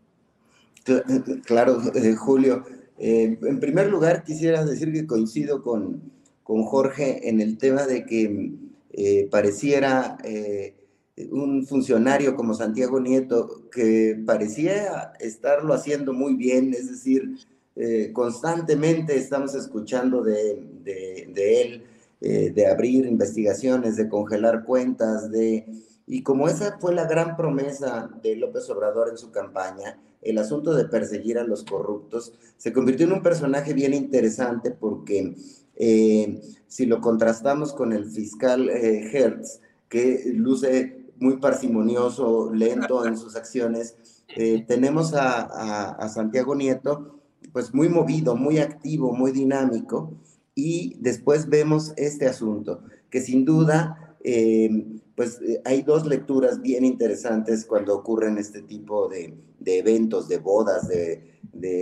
Claro, 1.44 1.80
eh, 1.94 2.14
Julio. 2.14 2.64
Eh, 2.98 3.38
en 3.42 3.60
primer 3.60 3.88
lugar, 3.88 4.24
quisiera 4.24 4.64
decir 4.64 4.92
que 4.92 5.06
coincido 5.06 5.62
con, 5.62 6.02
con 6.42 6.64
Jorge 6.64 7.28
en 7.28 7.40
el 7.40 7.58
tema 7.58 7.86
de 7.86 8.04
que 8.06 8.52
eh, 8.90 9.28
pareciera 9.30 10.18
eh, 10.24 10.74
un 11.30 11.66
funcionario 11.66 12.34
como 12.34 12.54
Santiago 12.54 12.98
Nieto 13.00 13.68
que 13.70 14.20
parecía 14.26 15.12
estarlo 15.20 15.74
haciendo 15.74 16.12
muy 16.12 16.34
bien, 16.34 16.74
es 16.74 16.88
decir, 16.90 17.36
eh, 17.76 18.10
constantemente 18.12 19.16
estamos 19.16 19.54
escuchando 19.54 20.22
de, 20.22 20.60
de, 20.82 21.28
de 21.32 21.62
él, 21.62 21.84
de 22.20 22.66
abrir 22.66 23.06
investigaciones, 23.06 23.96
de 23.96 24.08
congelar 24.08 24.64
cuentas, 24.64 25.30
de... 25.30 25.66
Y 26.04 26.24
como 26.24 26.48
esa 26.48 26.76
fue 26.80 26.92
la 26.92 27.06
gran 27.06 27.36
promesa 27.36 28.10
de 28.24 28.34
López 28.34 28.68
Obrador 28.70 29.08
en 29.10 29.18
su 29.18 29.30
campaña, 29.30 30.00
el 30.22 30.38
asunto 30.38 30.74
de 30.74 30.84
perseguir 30.84 31.38
a 31.38 31.44
los 31.44 31.64
corruptos, 31.64 32.32
se 32.56 32.72
convirtió 32.72 33.06
en 33.06 33.12
un 33.12 33.22
personaje 33.22 33.72
bien 33.72 33.94
interesante 33.94 34.70
porque 34.70 35.36
eh, 35.76 36.40
si 36.66 36.86
lo 36.86 37.00
contrastamos 37.00 37.72
con 37.72 37.92
el 37.92 38.06
fiscal 38.06 38.68
eh, 38.68 39.10
Hertz, 39.12 39.60
que 39.88 40.32
luce 40.34 41.06
muy 41.18 41.38
parsimonioso, 41.38 42.52
lento 42.52 43.06
en 43.06 43.16
sus 43.16 43.36
acciones, 43.36 43.96
eh, 44.36 44.64
tenemos 44.66 45.14
a, 45.14 45.40
a, 45.40 45.90
a, 45.92 46.08
Santiago 46.08 46.54
Nieto, 46.54 47.18
pues 47.52 47.72
muy 47.72 47.88
movido, 47.88 48.36
muy 48.36 48.58
activo, 48.58 49.12
muy 49.12 49.32
dinámico, 49.32 50.12
y 50.54 50.96
después 51.00 51.48
vemos 51.48 51.92
este 51.96 52.26
asunto, 52.26 52.82
que 53.10 53.20
sin 53.20 53.44
duda 53.44 54.07
eh, 54.20 55.00
pues 55.18 55.40
eh, 55.42 55.60
hay 55.64 55.82
dos 55.82 56.06
lecturas 56.06 56.62
bien 56.62 56.84
interesantes 56.84 57.64
cuando 57.64 57.92
ocurren 57.92 58.38
este 58.38 58.62
tipo 58.62 59.08
de, 59.08 59.34
eventos, 59.64 60.28
de 60.28 60.38
bodas, 60.38 60.86
de, 60.86 61.40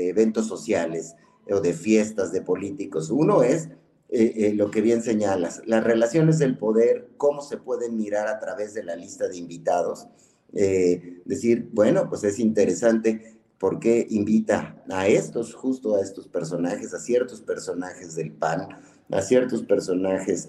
eventos 0.08 0.46
sociales 0.46 1.14
o 1.50 1.60
de 1.60 1.74
fiestas 1.74 2.32
de 2.32 2.40
políticos. 2.40 3.10
Uno 3.10 3.42
es 3.42 3.68
eh, 4.08 4.32
eh, 4.36 4.54
lo 4.54 4.70
que 4.70 4.80
bien 4.80 5.02
señalas, 5.02 5.60
las 5.66 5.84
relaciones 5.84 6.38
del 6.38 6.56
poder, 6.56 7.10
cómo 7.18 7.42
se 7.42 7.58
pueden 7.58 7.98
mirar 7.98 8.26
a 8.26 8.38
través 8.38 8.72
de 8.72 8.84
la 8.84 8.96
lista 8.96 9.28
de 9.28 9.36
invitados. 9.36 10.08
Decir, 10.50 11.68
bueno, 11.74 12.08
pues 12.08 12.24
es 12.24 12.38
interesante 12.38 13.36
porque 13.58 14.06
invita 14.08 14.82
a 14.88 15.08
estos, 15.08 15.54
justo 15.54 15.96
a 15.96 16.00
estos 16.00 16.26
personajes, 16.26 16.94
a 16.94 17.00
ciertos 17.00 17.42
personajes 17.42 18.14
del 18.14 18.32
PAN, 18.32 18.68
a 19.10 19.20
ciertos 19.20 19.62
personajes 19.62 20.48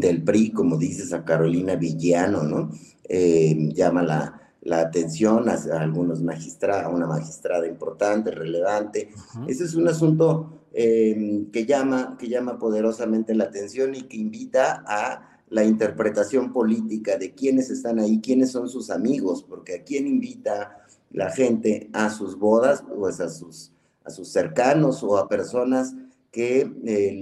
del 0.00 0.22
PRI, 0.22 0.50
como 0.52 0.76
dices, 0.76 1.12
a 1.12 1.24
Carolina 1.24 1.76
Villano, 1.76 2.42
¿no? 2.42 2.70
Eh, 3.08 3.70
llama 3.74 4.02
la, 4.02 4.40
la 4.62 4.80
atención 4.80 5.48
a, 5.48 5.54
a, 5.54 5.80
algunos 5.80 6.22
magistrados, 6.22 6.84
a 6.84 6.88
una 6.88 7.06
magistrada 7.06 7.66
importante, 7.66 8.30
relevante. 8.30 9.10
Uh 9.12 9.40
-huh. 9.40 9.50
Ese 9.50 9.64
es 9.64 9.74
un 9.74 9.88
asunto 9.88 10.62
eh, 10.72 11.46
que, 11.52 11.66
llama, 11.66 12.16
que 12.18 12.28
llama 12.28 12.58
poderosamente 12.58 13.34
la 13.34 13.44
atención 13.44 13.94
y 13.94 14.02
que 14.02 14.16
invita 14.16 14.82
a 14.86 15.28
la 15.50 15.64
interpretación 15.64 16.52
política 16.52 17.18
de 17.18 17.34
quiénes 17.34 17.68
están 17.68 17.98
ahí, 17.98 18.20
quiénes 18.22 18.52
son 18.52 18.70
sus 18.70 18.88
amigos, 18.88 19.42
porque 19.42 19.74
a 19.74 19.82
quién 19.84 20.06
invita 20.06 20.78
la 21.10 21.30
gente 21.30 21.90
a 21.92 22.08
sus 22.08 22.38
bodas, 22.38 22.82
pues 22.96 23.20
a 23.20 23.28
sus, 23.28 23.70
a 24.04 24.10
sus 24.10 24.28
cercanos 24.28 25.02
o 25.02 25.18
a 25.18 25.28
personas 25.28 25.94
que 26.30 26.64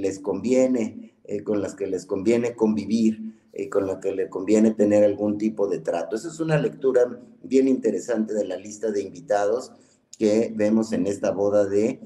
les 0.01 0.21
conviene, 0.21 1.10
con 1.45 1.63
las 1.63 1.75
que 1.75 1.87
les 1.87 2.07
conviene 2.07 2.55
convivir, 2.55 3.35
con 3.71 3.87
las 3.87 3.99
que 3.99 4.13
les 4.13 4.29
conviene 4.29 4.73
tener 4.73 5.05
algún 5.05 5.39
tipo 5.39 5.69
de 5.69 5.79
trato. 5.79 6.17
Esa 6.17 6.29
es 6.29 6.41
una 6.41 6.59
lectura 6.59 7.21
bien 7.43 7.69
interesante 7.69 8.35
de 8.35 8.45
la 8.45 8.57
lista 8.57 8.91
de 8.91 9.03
invitados 9.03 9.73
que 10.21 10.53
vemos 10.55 10.93
en 10.93 11.07
esta 11.07 11.31
boda 11.31 11.65
de, 11.65 11.99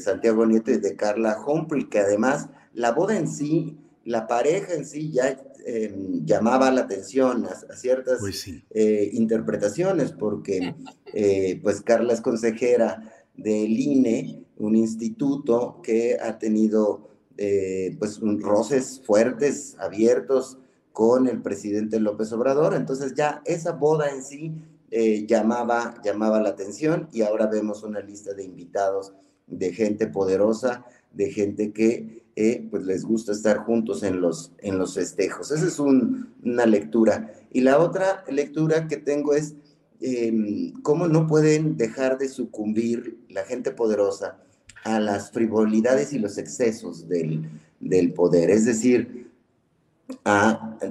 Santiago 0.00 0.46
Nieto 0.46 0.70
y 0.70 0.78
de 0.78 0.96
Carla 0.96 1.36
Humphrey, 1.44 1.88
que 1.88 1.98
además 1.98 2.48
la 2.72 2.92
boda 2.92 3.16
en 3.16 3.28
sí, 3.28 3.76
la 4.04 4.26
pareja 4.26 4.74
en 4.74 4.84
sí 4.84 5.12
ya 5.12 5.40
em, 5.64 6.24
llamaba 6.24 6.70
la 6.70 6.82
atención 6.82 7.46
a, 7.46 7.74
ciertas 7.74 8.18
pues 8.20 8.48
eh, 8.70 9.10
interpretaciones, 9.12 10.12
porque 10.12 10.74
eh, 11.12 11.60
pues 11.62 11.82
Carla 11.82 12.14
es 12.14 12.20
consejera 12.20 13.12
del 13.36 13.78
INE, 13.78 14.44
un 14.58 14.76
instituto 14.76 15.80
que 15.82 16.18
ha 16.20 16.38
tenido 16.38 17.10
eh, 17.38 17.96
pues 17.98 18.20
roces 18.20 19.02
fuertes, 19.04 19.76
abiertos 19.78 20.58
con 20.92 21.28
el 21.28 21.42
presidente 21.42 22.00
López 22.00 22.32
Obrador. 22.32 22.74
Entonces 22.74 23.14
ya 23.14 23.42
esa 23.44 23.72
boda 23.72 24.10
en 24.10 24.22
sí 24.22 24.54
eh, 24.90 25.26
llamaba, 25.26 25.94
llamaba 26.02 26.40
la 26.40 26.50
atención 26.50 27.08
y 27.12 27.22
ahora 27.22 27.46
vemos 27.46 27.82
una 27.82 28.00
lista 28.00 28.32
de 28.32 28.44
invitados 28.44 29.12
de 29.46 29.72
gente 29.72 30.06
poderosa, 30.06 30.84
de 31.12 31.30
gente 31.30 31.72
que 31.72 32.24
eh, 32.34 32.66
pues 32.70 32.84
les 32.84 33.04
gusta 33.04 33.32
estar 33.32 33.58
juntos 33.58 34.02
en 34.02 34.20
los, 34.20 34.52
en 34.58 34.78
los 34.78 34.94
festejos. 34.94 35.50
Esa 35.50 35.66
es 35.66 35.78
una 35.78 36.66
lectura. 36.66 37.32
Y 37.52 37.60
la 37.60 37.78
otra 37.78 38.24
lectura 38.28 38.88
que 38.88 38.96
tengo 38.96 39.34
es 39.34 39.54
em, 40.00 40.72
cómo 40.82 41.08
no 41.08 41.26
pueden 41.26 41.76
dejar 41.76 42.18
de 42.18 42.28
sucumbir 42.28 43.18
la 43.28 43.44
gente 43.44 43.70
poderosa 43.70 44.38
a 44.86 45.00
las 45.00 45.32
frivolidades 45.32 46.12
y 46.12 46.18
los 46.20 46.38
excesos 46.38 47.08
del, 47.08 47.50
del 47.80 48.12
poder. 48.12 48.50
Es 48.50 48.64
decir, 48.64 49.32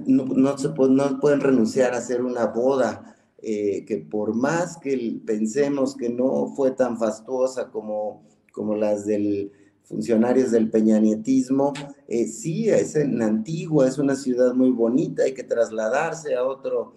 no, 0.05 0.57
se 0.57 0.67
no 0.67 1.19
pueden 1.19 1.39
renunciar 1.39 1.93
a 1.93 1.99
hacer 1.99 2.21
una 2.21 2.47
boda 2.47 3.15
eh, 3.41 3.85
que 3.85 3.97
por 3.97 4.35
más 4.35 4.77
que 4.77 5.21
pensemos 5.25 5.95
que 5.95 6.09
no 6.09 6.47
fue 6.47 6.71
tan 6.71 6.97
fastuosa 6.97 7.71
como, 7.71 8.23
como 8.51 8.75
las 8.75 9.05
del 9.05 9.51
funcionarios 9.83 10.49
del 10.49 10.71
peñanietismo, 10.71 11.71
eh, 12.07 12.25
sí, 12.25 12.69
es 12.69 12.95
en 12.95 13.21
Antigua, 13.21 13.87
es 13.87 13.99
una 13.99 14.15
ciudad 14.15 14.55
muy 14.55 14.71
bonita, 14.71 15.23
hay 15.23 15.35
que 15.35 15.43
trasladarse 15.43 16.33
a 16.33 16.43
otro, 16.43 16.95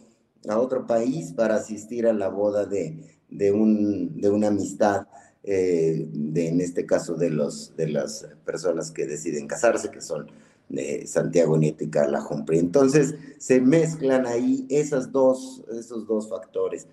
a 0.48 0.58
otro 0.58 0.86
país 0.86 1.32
para 1.34 1.56
asistir 1.56 2.06
a 2.06 2.14
la 2.14 2.28
boda 2.28 2.64
de, 2.64 2.98
de, 3.28 3.52
un, 3.52 4.18
de 4.18 4.30
una 4.30 4.48
amistad, 4.48 5.06
eh, 5.50 6.06
de, 6.12 6.48
en 6.48 6.60
este 6.60 6.84
caso 6.84 7.14
de, 7.14 7.30
los, 7.30 7.74
de 7.74 7.88
las 7.88 8.28
personas 8.44 8.90
que 8.90 9.06
deciden 9.06 9.46
casarse, 9.46 9.90
que 9.90 10.02
son 10.02 10.30
de 10.68 11.06
Santiago 11.06 11.56
Nieto 11.56 11.84
y 11.84 11.88
Carla 11.88 12.22
Humphrey. 12.22 12.58
Entonces 12.58 13.14
se 13.38 13.58
mezclan 13.58 14.26
ahí 14.26 14.66
esas 14.68 15.10
dos, 15.10 15.64
esos 15.72 16.06
dos 16.06 16.28
factores, 16.28 16.86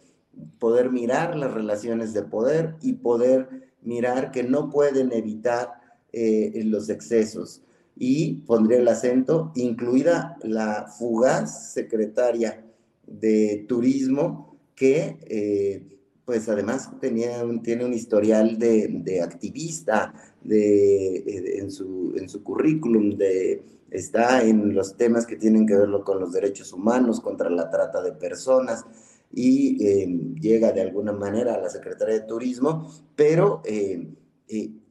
poder 0.58 0.90
mirar 0.90 1.36
las 1.36 1.54
relaciones 1.54 2.14
de 2.14 2.24
poder 2.24 2.78
y 2.82 2.94
poder 2.94 3.74
mirar 3.82 4.32
que 4.32 4.44
no 4.44 4.70
pueden 4.70 5.12
evitar 5.12 5.74
eh, 6.14 6.62
los 6.64 6.88
excesos. 6.88 7.62
Y 7.98 8.36
pondría 8.46 8.80
el 8.80 8.88
acento, 8.88 9.52
incluida 9.56 10.38
la 10.44 10.88
fugaz 10.98 11.74
secretaria 11.74 12.64
de 13.06 13.66
turismo 13.68 14.58
que... 14.76 15.94
Eh, 16.26 16.32
pues 16.36 16.50
además 16.50 16.90
tenía 17.00 17.44
tiene 17.64 17.86
un 17.86 17.94
historial 17.94 18.58
de, 18.58 19.22
activista 19.22 20.12
de, 20.44 21.60
en, 21.60 21.72
su, 21.72 22.14
en 22.18 22.28
su 22.30 22.44
currículum, 22.44 23.16
de, 23.16 23.64
está 23.92 24.44
en 24.44 24.74
los 24.74 24.98
temas 24.98 25.28
que 25.28 25.36
tienen 25.36 25.68
que 25.68 25.76
ver 25.76 25.90
con 26.04 26.20
los 26.20 26.34
derechos 26.34 26.74
humanos, 26.74 27.22
contra 27.22 27.50
la 27.50 27.70
trata 27.70 28.02
de 28.02 28.12
personas, 28.12 28.86
y 29.32 29.78
em, 29.86 30.36
llega 30.36 30.72
de 30.72 30.82
alguna 30.82 31.12
manera 31.12 31.56
a 31.56 31.62
la 31.62 31.70
Secretaría 31.70 32.16
de 32.16 32.28
Turismo, 32.28 32.90
pero 33.16 33.62
eh, 33.66 34.08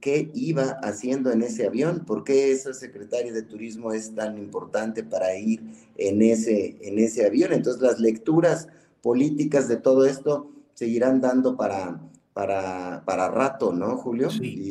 ¿qué 0.01 0.31
iba 0.35 0.79
haciendo 0.83 1.33
en 1.33 1.42
ese 1.42 1.66
avión? 1.66 2.05
¿Por 2.05 2.23
qué 2.23 2.53
esa 2.53 2.73
Secretaria 2.75 3.33
de 3.33 3.42
Turismo 3.42 3.92
es 3.92 4.14
tan 4.14 4.38
importante 4.38 5.03
para 5.03 5.37
ir 5.37 5.62
en 5.97 6.23
ese, 6.23 6.77
en 6.83 6.99
ese 6.99 7.27
avión? 7.27 7.53
Entonces 7.53 7.83
las 7.83 7.99
lecturas 7.99 8.68
políticas 9.03 9.66
de 9.68 9.77
todo 9.77 10.05
esto 10.05 10.54
seguirán 10.75 11.21
dando 11.21 11.57
para, 11.57 12.01
para, 12.33 13.03
para 13.05 13.31
rato, 13.31 13.73
¿no, 13.73 13.97
Julio? 13.97 14.31
Sí. 14.31 14.71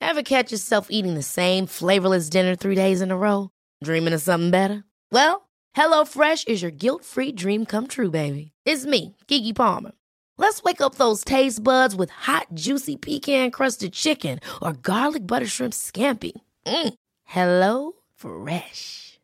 Ever 0.00 0.22
catch 0.22 0.50
yourself 0.52 0.88
eating 0.90 1.14
the 1.14 1.22
same 1.22 1.66
flavorless 1.66 2.30
dinner 2.30 2.56
three 2.56 2.74
days 2.74 3.02
in 3.02 3.10
a 3.10 3.16
row? 3.16 3.50
Dreaming 3.84 4.14
of 4.14 4.22
something 4.22 4.50
better? 4.50 4.84
Well, 5.12 5.48
HelloFresh 5.76 6.48
is 6.48 6.62
your 6.62 6.70
guilt-free 6.70 7.32
dream 7.32 7.66
come 7.66 7.86
true, 7.86 8.10
baby. 8.10 8.52
It's 8.64 8.86
me, 8.86 9.16
Kiki 9.26 9.52
Palmer. 9.52 9.92
Let's 10.38 10.62
wake 10.62 10.80
up 10.80 10.94
those 10.94 11.24
taste 11.24 11.62
buds 11.62 11.94
with 11.94 12.10
hot, 12.10 12.46
juicy 12.54 12.96
pecan-crusted 12.96 13.92
chicken 13.92 14.40
or 14.62 14.72
garlic 14.72 15.26
butter 15.26 15.46
shrimp 15.46 15.74
scampi. 15.74 16.32
Mm. 16.66 16.94
Hello 17.24 17.92
Fresh. 18.14 19.07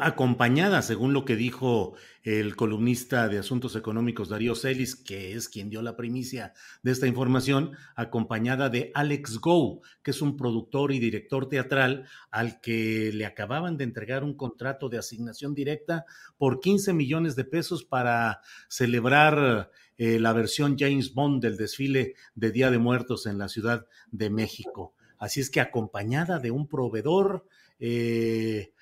acompañada, 0.00 0.82
según 0.82 1.12
lo 1.12 1.24
que 1.24 1.34
dijo 1.34 1.94
el 2.22 2.54
columnista 2.54 3.28
de 3.28 3.38
Asuntos 3.38 3.74
Económicos 3.74 4.28
Darío 4.28 4.54
Celis, 4.54 4.94
que 4.94 5.34
es 5.34 5.48
quien 5.48 5.68
dio 5.68 5.82
la 5.82 5.96
primicia 5.96 6.54
de 6.82 6.92
esta 6.92 7.08
información, 7.08 7.72
acompañada 7.96 8.68
de 8.68 8.92
Alex 8.94 9.38
Go, 9.38 9.80
que 10.02 10.12
es 10.12 10.22
un 10.22 10.36
productor 10.36 10.92
y 10.92 11.00
director 11.00 11.48
teatral 11.48 12.06
al 12.30 12.60
que 12.60 13.10
le 13.12 13.26
acababan 13.26 13.76
de 13.76 13.84
entregar 13.84 14.22
un 14.22 14.36
contrato 14.36 14.88
de 14.88 14.98
asignación 14.98 15.54
directa 15.54 16.04
por 16.38 16.60
15 16.60 16.92
millones 16.92 17.34
de 17.34 17.44
pesos 17.44 17.84
para 17.84 18.40
celebrar 18.68 19.70
eh, 19.96 20.20
la 20.20 20.32
versión 20.32 20.76
James 20.78 21.14
Bond 21.14 21.42
del 21.42 21.56
desfile 21.56 22.14
de 22.34 22.52
Día 22.52 22.70
de 22.70 22.78
Muertos 22.78 23.26
en 23.26 23.38
la 23.38 23.48
Ciudad 23.48 23.86
de 24.12 24.30
México. 24.30 24.94
Así 25.18 25.40
es 25.40 25.50
que 25.50 25.60
acompañada 25.60 26.38
de 26.38 26.50
un 26.50 26.68
proveedor, 26.68 27.46
eh, 27.78 28.73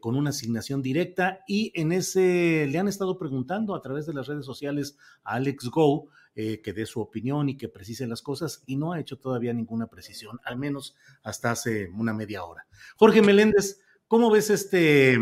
con 0.00 0.16
una 0.16 0.30
asignación 0.30 0.82
directa 0.82 1.40
y 1.46 1.72
en 1.74 1.92
ese 1.92 2.66
le 2.70 2.78
han 2.78 2.88
estado 2.88 3.18
preguntando 3.18 3.74
a 3.74 3.82
través 3.82 4.06
de 4.06 4.14
las 4.14 4.26
redes 4.26 4.46
sociales 4.46 4.96
a 5.24 5.34
Alex 5.34 5.68
Go 5.68 6.08
eh, 6.34 6.62
que 6.62 6.72
dé 6.72 6.86
su 6.86 7.00
opinión 7.00 7.48
y 7.48 7.56
que 7.56 7.68
precise 7.68 8.06
las 8.06 8.22
cosas 8.22 8.62
y 8.64 8.76
no 8.76 8.92
ha 8.92 9.00
hecho 9.00 9.18
todavía 9.18 9.52
ninguna 9.52 9.88
precisión, 9.88 10.38
al 10.44 10.56
menos 10.56 10.96
hasta 11.22 11.50
hace 11.50 11.90
una 11.90 12.14
media 12.14 12.44
hora. 12.44 12.66
Jorge 12.96 13.22
Meléndez, 13.22 13.80
¿cómo 14.06 14.30
ves 14.30 14.48
este? 14.50 15.18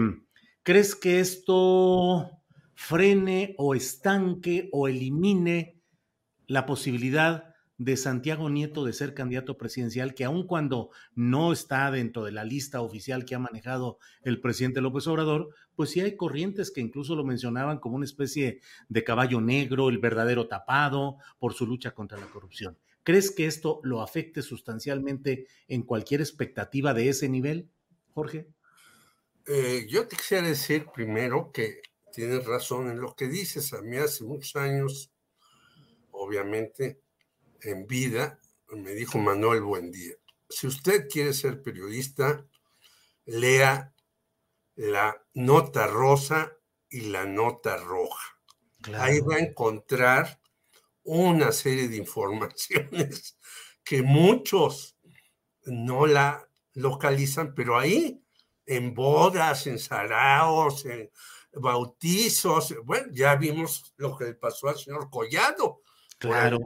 ¿Crees 0.62 0.94
que 0.94 1.20
esto 1.20 2.30
frene 2.74 3.54
o 3.58 3.74
estanque 3.74 4.68
o 4.72 4.88
elimine 4.88 5.82
la 6.46 6.66
posibilidad 6.66 7.55
de 7.78 7.96
Santiago 7.96 8.48
Nieto 8.48 8.84
de 8.84 8.92
ser 8.92 9.14
candidato 9.14 9.58
presidencial, 9.58 10.14
que 10.14 10.24
aun 10.24 10.46
cuando 10.46 10.90
no 11.14 11.52
está 11.52 11.90
dentro 11.90 12.24
de 12.24 12.32
la 12.32 12.44
lista 12.44 12.80
oficial 12.80 13.24
que 13.24 13.34
ha 13.34 13.38
manejado 13.38 13.98
el 14.22 14.40
presidente 14.40 14.80
López 14.80 15.06
Obrador, 15.06 15.54
pues 15.74 15.90
sí 15.90 16.00
hay 16.00 16.16
corrientes 16.16 16.70
que 16.70 16.80
incluso 16.80 17.14
lo 17.14 17.24
mencionaban 17.24 17.78
como 17.78 17.96
una 17.96 18.06
especie 18.06 18.60
de 18.88 19.04
caballo 19.04 19.40
negro, 19.40 19.88
el 19.88 19.98
verdadero 19.98 20.48
tapado 20.48 21.16
por 21.38 21.54
su 21.54 21.66
lucha 21.66 21.92
contra 21.92 22.18
la 22.18 22.26
corrupción. 22.26 22.78
¿Crees 23.02 23.30
que 23.30 23.46
esto 23.46 23.80
lo 23.84 24.02
afecte 24.02 24.42
sustancialmente 24.42 25.46
en 25.68 25.82
cualquier 25.82 26.20
expectativa 26.20 26.92
de 26.92 27.08
ese 27.08 27.28
nivel, 27.28 27.70
Jorge? 28.12 28.48
Eh, 29.46 29.86
yo 29.88 30.08
te 30.08 30.16
quisiera 30.16 30.48
decir 30.48 30.86
primero 30.92 31.52
que 31.52 31.82
tienes 32.12 32.44
razón 32.44 32.90
en 32.90 33.00
lo 33.00 33.14
que 33.14 33.28
dices. 33.28 33.72
A 33.74 33.82
mí 33.82 33.96
hace 33.96 34.24
muchos 34.24 34.56
años, 34.56 35.12
obviamente, 36.10 37.00
en 37.62 37.86
vida 37.86 38.40
me 38.70 38.92
dijo 38.92 39.18
Manuel 39.18 39.62
Buendía, 39.62 40.14
si 40.48 40.66
usted 40.66 41.08
quiere 41.08 41.32
ser 41.32 41.62
periodista, 41.62 42.46
lea 43.24 43.92
la 44.76 45.24
nota 45.34 45.86
rosa 45.86 46.52
y 46.88 47.02
la 47.02 47.24
nota 47.24 47.76
roja. 47.76 48.38
Ahí 48.94 49.20
va 49.20 49.36
a 49.36 49.40
encontrar 49.40 50.40
una 51.02 51.52
serie 51.52 51.88
de 51.88 51.96
informaciones 51.96 53.38
que 53.84 54.02
muchos 54.02 54.96
no 55.64 56.06
la 56.06 56.48
localizan, 56.74 57.54
pero 57.54 57.78
ahí 57.78 58.22
en 58.66 58.94
bodas, 58.94 59.66
en 59.66 59.78
saraos, 59.78 60.84
en 60.84 61.10
bautizos, 61.52 62.74
bueno, 62.84 63.08
ya 63.12 63.34
vimos 63.36 63.94
lo 63.96 64.16
que 64.16 64.26
le 64.26 64.34
pasó 64.34 64.68
al 64.68 64.76
señor 64.76 65.08
Collado. 65.10 65.82
Claro. 66.18 66.58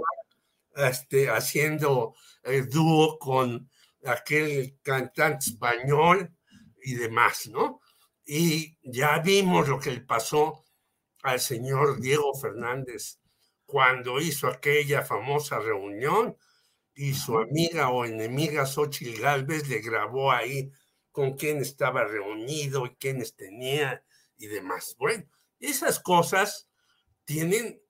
Este, 0.76 1.28
haciendo 1.28 2.14
el 2.42 2.68
dúo 2.68 3.18
con 3.18 3.70
aquel 4.04 4.78
cantante 4.82 5.50
español 5.50 6.32
y 6.82 6.94
demás, 6.94 7.48
¿no? 7.48 7.80
Y 8.24 8.78
ya 8.82 9.18
vimos 9.18 9.68
lo 9.68 9.78
que 9.78 9.90
le 9.90 10.00
pasó 10.00 10.64
al 11.22 11.40
señor 11.40 12.00
Diego 12.00 12.32
Fernández 12.34 13.18
cuando 13.66 14.20
hizo 14.20 14.46
aquella 14.46 15.02
famosa 15.02 15.58
reunión 15.58 16.36
y 16.94 17.14
su 17.14 17.38
amiga 17.38 17.90
o 17.90 18.04
enemiga 18.04 18.66
Xochitl 18.66 19.20
Galvez 19.20 19.68
le 19.68 19.80
grabó 19.80 20.32
ahí 20.32 20.70
con 21.12 21.34
quién 21.34 21.58
estaba 21.58 22.04
reunido 22.04 22.86
y 22.86 22.94
quiénes 22.96 23.34
tenía 23.34 24.04
y 24.36 24.46
demás. 24.46 24.96
Bueno, 24.98 25.24
esas 25.58 26.00
cosas 26.00 26.68
tienen 27.24 27.66
eh, 27.66 27.82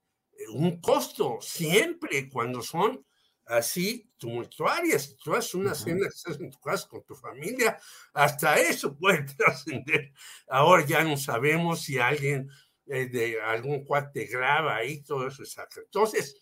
un 0.49 0.79
costo 0.81 1.39
siempre 1.41 2.29
cuando 2.29 2.61
son 2.61 3.05
así 3.45 4.09
tumultuarias. 4.17 5.03
Si 5.03 5.15
tú 5.17 5.33
haces 5.35 5.55
una 5.55 5.75
cena 5.75 6.07
estás 6.07 6.39
en 6.39 6.49
tu 6.49 6.59
casa 6.59 6.87
con 6.87 7.03
tu 7.03 7.15
familia, 7.15 7.79
hasta 8.13 8.55
eso 8.59 8.95
puede 8.97 9.23
trascender. 9.37 10.13
Ahora 10.47 10.85
ya 10.85 11.03
no 11.03 11.17
sabemos 11.17 11.81
si 11.83 11.97
alguien 11.97 12.49
eh, 12.87 13.07
de 13.07 13.41
algún 13.41 13.85
cuate 13.85 14.25
graba 14.25 14.75
ahí, 14.75 15.03
todo 15.03 15.27
eso 15.27 15.43
es 15.43 15.57
Entonces, 15.77 16.35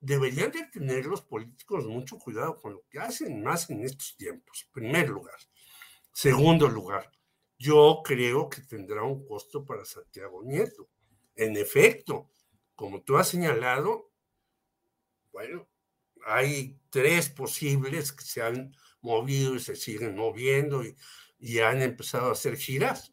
deberían 0.00 0.50
de 0.50 0.64
tener 0.64 1.06
los 1.06 1.22
políticos 1.22 1.86
mucho 1.86 2.18
cuidado 2.18 2.56
con 2.56 2.72
lo 2.72 2.84
que 2.88 2.98
hacen 2.98 3.42
más 3.42 3.68
en 3.70 3.84
estos 3.84 4.16
tiempos, 4.16 4.64
en 4.64 4.72
primer 4.72 5.08
lugar. 5.08 5.38
Segundo 6.12 6.68
lugar, 6.68 7.10
yo 7.58 8.00
creo 8.02 8.48
que 8.48 8.62
tendrá 8.62 9.02
un 9.02 9.26
costo 9.26 9.64
para 9.64 9.84
Santiago 9.84 10.42
Nieto. 10.42 10.88
En 11.34 11.56
efecto, 11.56 12.30
como 12.80 13.02
tú 13.02 13.18
has 13.18 13.28
señalado, 13.28 14.10
bueno, 15.32 15.68
hay 16.24 16.80
tres 16.88 17.28
posibles 17.28 18.10
que 18.10 18.24
se 18.24 18.40
han 18.40 18.74
movido 19.02 19.54
y 19.54 19.60
se 19.60 19.76
siguen 19.76 20.16
moviendo 20.16 20.82
y, 20.82 21.58
han 21.58 21.82
empezado 21.82 22.30
a 22.30 22.32
hacer 22.32 22.56
giras. 22.56 23.12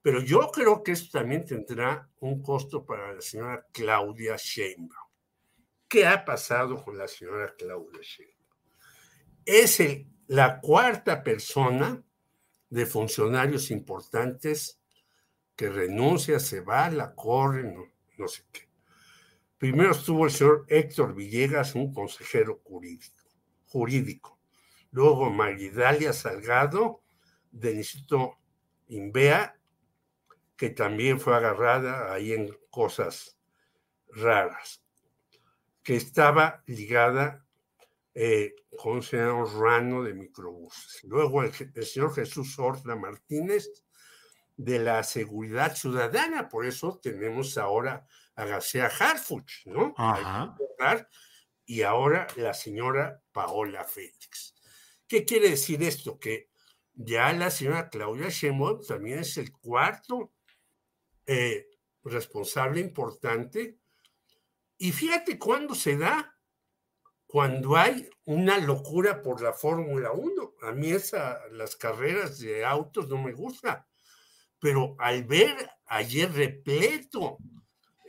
Pero 0.00 0.20
yo 0.20 0.52
creo 0.52 0.84
que 0.84 0.92
esto 0.92 1.18
también 1.18 1.44
tendrá 1.44 2.08
un 2.20 2.40
costo 2.40 2.86
para 2.86 3.12
la 3.12 3.20
señora 3.20 3.66
Claudia 3.72 4.36
Sheinbaum. 4.36 5.10
¿Qué 5.88 6.06
ha 6.06 6.24
pasado 6.24 6.80
con 6.80 6.96
la 6.96 7.08
señora 7.08 7.52
Claudia 7.58 8.02
Sheinbaum? 8.02 8.60
Es 9.44 9.82
la 10.28 10.60
cuarta 10.60 11.24
persona 11.24 12.00
de 12.68 12.86
funcionarios 12.86 13.72
importantes 13.72 14.80
que 15.56 15.68
renuncia, 15.68 16.38
se 16.38 16.60
va, 16.60 16.88
la 16.90 17.12
corre, 17.12 17.64
no, 17.64 17.92
no 18.16 18.28
sé 18.28 18.44
qué. 18.52 18.69
Primero 19.60 19.90
estuvo 19.90 20.24
el 20.24 20.30
señor 20.30 20.64
Héctor 20.68 21.14
Villegas, 21.14 21.74
un 21.74 21.92
consejero 21.92 22.62
jurídico. 22.64 23.28
jurídico. 23.66 24.40
Luego 24.90 25.28
Maridalia 25.28 26.14
Salgado, 26.14 27.02
del 27.50 27.76
Instituto 27.76 28.38
Inbea, 28.88 29.60
que 30.56 30.70
también 30.70 31.20
fue 31.20 31.36
agarrada 31.36 32.10
ahí 32.10 32.32
en 32.32 32.56
cosas 32.70 33.38
raras, 34.08 34.82
que 35.82 35.96
estaba 35.96 36.62
ligada 36.66 37.44
eh, 38.14 38.54
con 38.78 38.96
el 38.96 39.02
señor 39.02 39.54
Rano 39.60 40.02
de 40.02 40.14
microbuses. 40.14 41.04
Luego 41.04 41.42
el, 41.42 41.52
señor 41.52 42.14
Jesús 42.14 42.58
Horta 42.58 42.96
Martínez 42.96 43.84
de 44.56 44.78
la 44.78 45.02
Seguridad 45.02 45.76
Ciudadana, 45.76 46.48
por 46.48 46.64
eso 46.64 46.98
tenemos 47.02 47.58
ahora 47.58 48.06
a 48.36 48.44
García 48.44 48.86
Harfuch, 48.86 49.66
¿no? 49.66 49.94
Y 51.64 51.82
ahora 51.82 52.26
la 52.36 52.54
señora 52.54 53.22
Paola 53.32 53.84
Félix. 53.84 54.54
¿Qué 55.06 55.24
quiere 55.24 55.50
decir 55.50 55.82
esto? 55.82 56.18
Que 56.18 56.50
ya 56.94 57.32
la 57.32 57.50
señora 57.50 57.88
Claudia 57.88 58.28
Sheinbaum 58.28 58.82
también 58.86 59.20
es 59.20 59.36
el 59.38 59.52
cuarto 59.52 60.32
eh, 61.26 61.68
responsable 62.04 62.80
importante. 62.80 63.78
Y 64.78 64.92
fíjate 64.92 65.38
cuándo 65.38 65.74
se 65.74 65.96
da, 65.96 66.36
cuando 67.26 67.76
hay 67.76 68.08
una 68.24 68.58
locura 68.58 69.22
por 69.22 69.40
la 69.40 69.52
Fórmula 69.52 70.12
1. 70.12 70.54
A 70.62 70.72
mí 70.72 70.90
esa, 70.90 71.40
las 71.52 71.76
carreras 71.76 72.38
de 72.40 72.64
autos 72.64 73.08
no 73.08 73.18
me 73.18 73.32
gustan, 73.32 73.84
pero 74.58 74.96
al 74.98 75.24
ver 75.24 75.70
ayer 75.86 76.32
repleto 76.32 77.38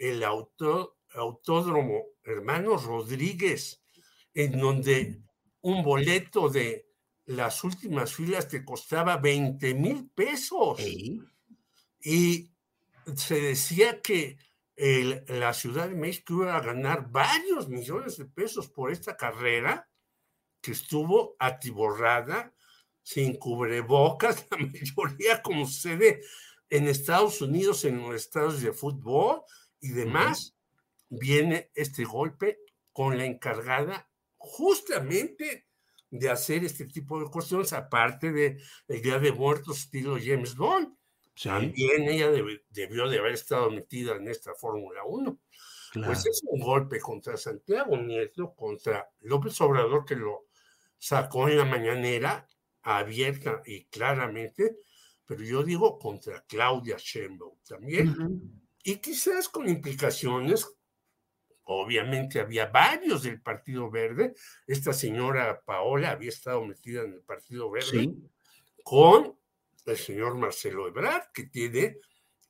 el 0.01 0.23
autódromo 0.23 2.05
Hermanos 2.23 2.85
Rodríguez, 2.85 3.83
en 4.33 4.59
donde 4.59 5.21
un 5.61 5.83
boleto 5.83 6.49
de 6.49 6.87
las 7.25 7.63
últimas 7.63 8.11
filas 8.11 8.47
te 8.47 8.65
costaba 8.65 9.17
20 9.17 9.75
mil 9.75 10.09
pesos. 10.09 10.79
Y 12.03 12.51
se 13.15 13.41
decía 13.41 14.01
que 14.01 14.39
la 15.27 15.53
Ciudad 15.53 15.87
de 15.87 15.95
México 15.95 16.33
iba 16.33 16.55
a 16.55 16.61
ganar 16.61 17.11
varios 17.11 17.69
millones 17.69 18.17
de 18.17 18.25
pesos 18.25 18.69
por 18.69 18.91
esta 18.91 19.15
carrera 19.15 19.87
que 20.61 20.71
estuvo 20.71 21.35
atiborrada, 21.37 22.55
sin 23.03 23.35
cubrebocas, 23.35 24.47
la 24.49 24.57
mayoría 24.97 25.43
como 25.43 25.67
sucede 25.67 26.21
en 26.71 26.87
Estados 26.87 27.39
Unidos, 27.41 27.85
en 27.85 28.01
los 28.01 28.15
estados 28.15 28.61
de 28.61 28.73
fútbol, 28.73 29.43
y 29.81 29.89
demás, 29.89 30.55
viene 31.09 31.71
este 31.73 32.05
golpe 32.05 32.59
con 32.93 33.17
la 33.17 33.25
encargada 33.25 34.09
justamente 34.37 35.67
de 36.09 36.29
hacer 36.29 36.63
este 36.63 36.85
tipo 36.85 37.19
de 37.19 37.29
cuestiones, 37.29 37.73
aparte 37.73 38.31
de 38.31 38.61
el 38.87 39.01
Día 39.01 39.19
de 39.19 39.31
Muertos 39.31 39.79
estilo 39.79 40.17
James 40.21 40.55
Bond. 40.55 40.95
También 41.41 42.03
ella 42.03 42.29
debió 42.69 43.07
de 43.07 43.17
haber 43.17 43.33
estado 43.33 43.71
metida 43.71 44.15
en 44.15 44.27
esta 44.27 44.53
Fórmula 44.53 45.03
1. 45.05 45.39
Pues 45.93 46.25
es 46.25 46.41
un 46.45 46.59
golpe 46.61 46.99
contra 46.99 47.35
Santiago 47.35 47.97
Nieto, 47.97 48.53
contra 48.53 49.09
López 49.21 49.59
Obrador, 49.61 50.05
que 50.05 50.15
lo 50.15 50.45
sacó 50.97 51.49
en 51.49 51.57
la 51.57 51.65
mañanera 51.65 52.47
abierta 52.83 53.61
y 53.65 53.85
claramente, 53.85 54.77
pero 55.25 55.43
yo 55.43 55.63
digo 55.63 55.97
contra 55.97 56.43
Claudia 56.47 56.97
Sheinbaum 56.97 57.57
también 57.67 58.60
y 58.83 58.97
quizás 58.97 59.49
con 59.49 59.67
implicaciones. 59.67 60.67
Obviamente 61.63 62.39
había 62.39 62.65
varios 62.67 63.23
del 63.23 63.41
Partido 63.41 63.89
Verde. 63.89 64.33
Esta 64.67 64.93
señora 64.93 65.61
Paola 65.63 66.11
había 66.11 66.29
estado 66.29 66.65
metida 66.65 67.03
en 67.03 67.13
el 67.13 67.21
Partido 67.21 67.69
Verde 67.69 68.13
con 68.83 69.37
el 69.85 69.97
señor 69.97 70.35
Marcelo 70.35 70.87
Ebrard, 70.87 71.31
que 71.33 71.45
tiene 71.45 71.97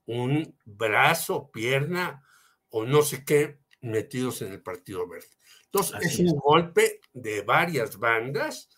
un 0.06 0.58
brazo, 0.66 1.52
pierna 1.52 2.26
o 2.70 2.86
no 2.86 3.02
sé 3.02 3.24
qué 3.26 3.60
metidos 3.82 4.42
en 4.42 4.54
el 4.54 4.62
Partido 4.62 5.08
Verde. 5.08 5.28
Entonces, 5.66 6.02
es 6.02 6.20
un 6.20 6.38
golpe 6.38 7.00
de 7.14 7.42
varias 7.42 7.98
bandas, 7.98 8.70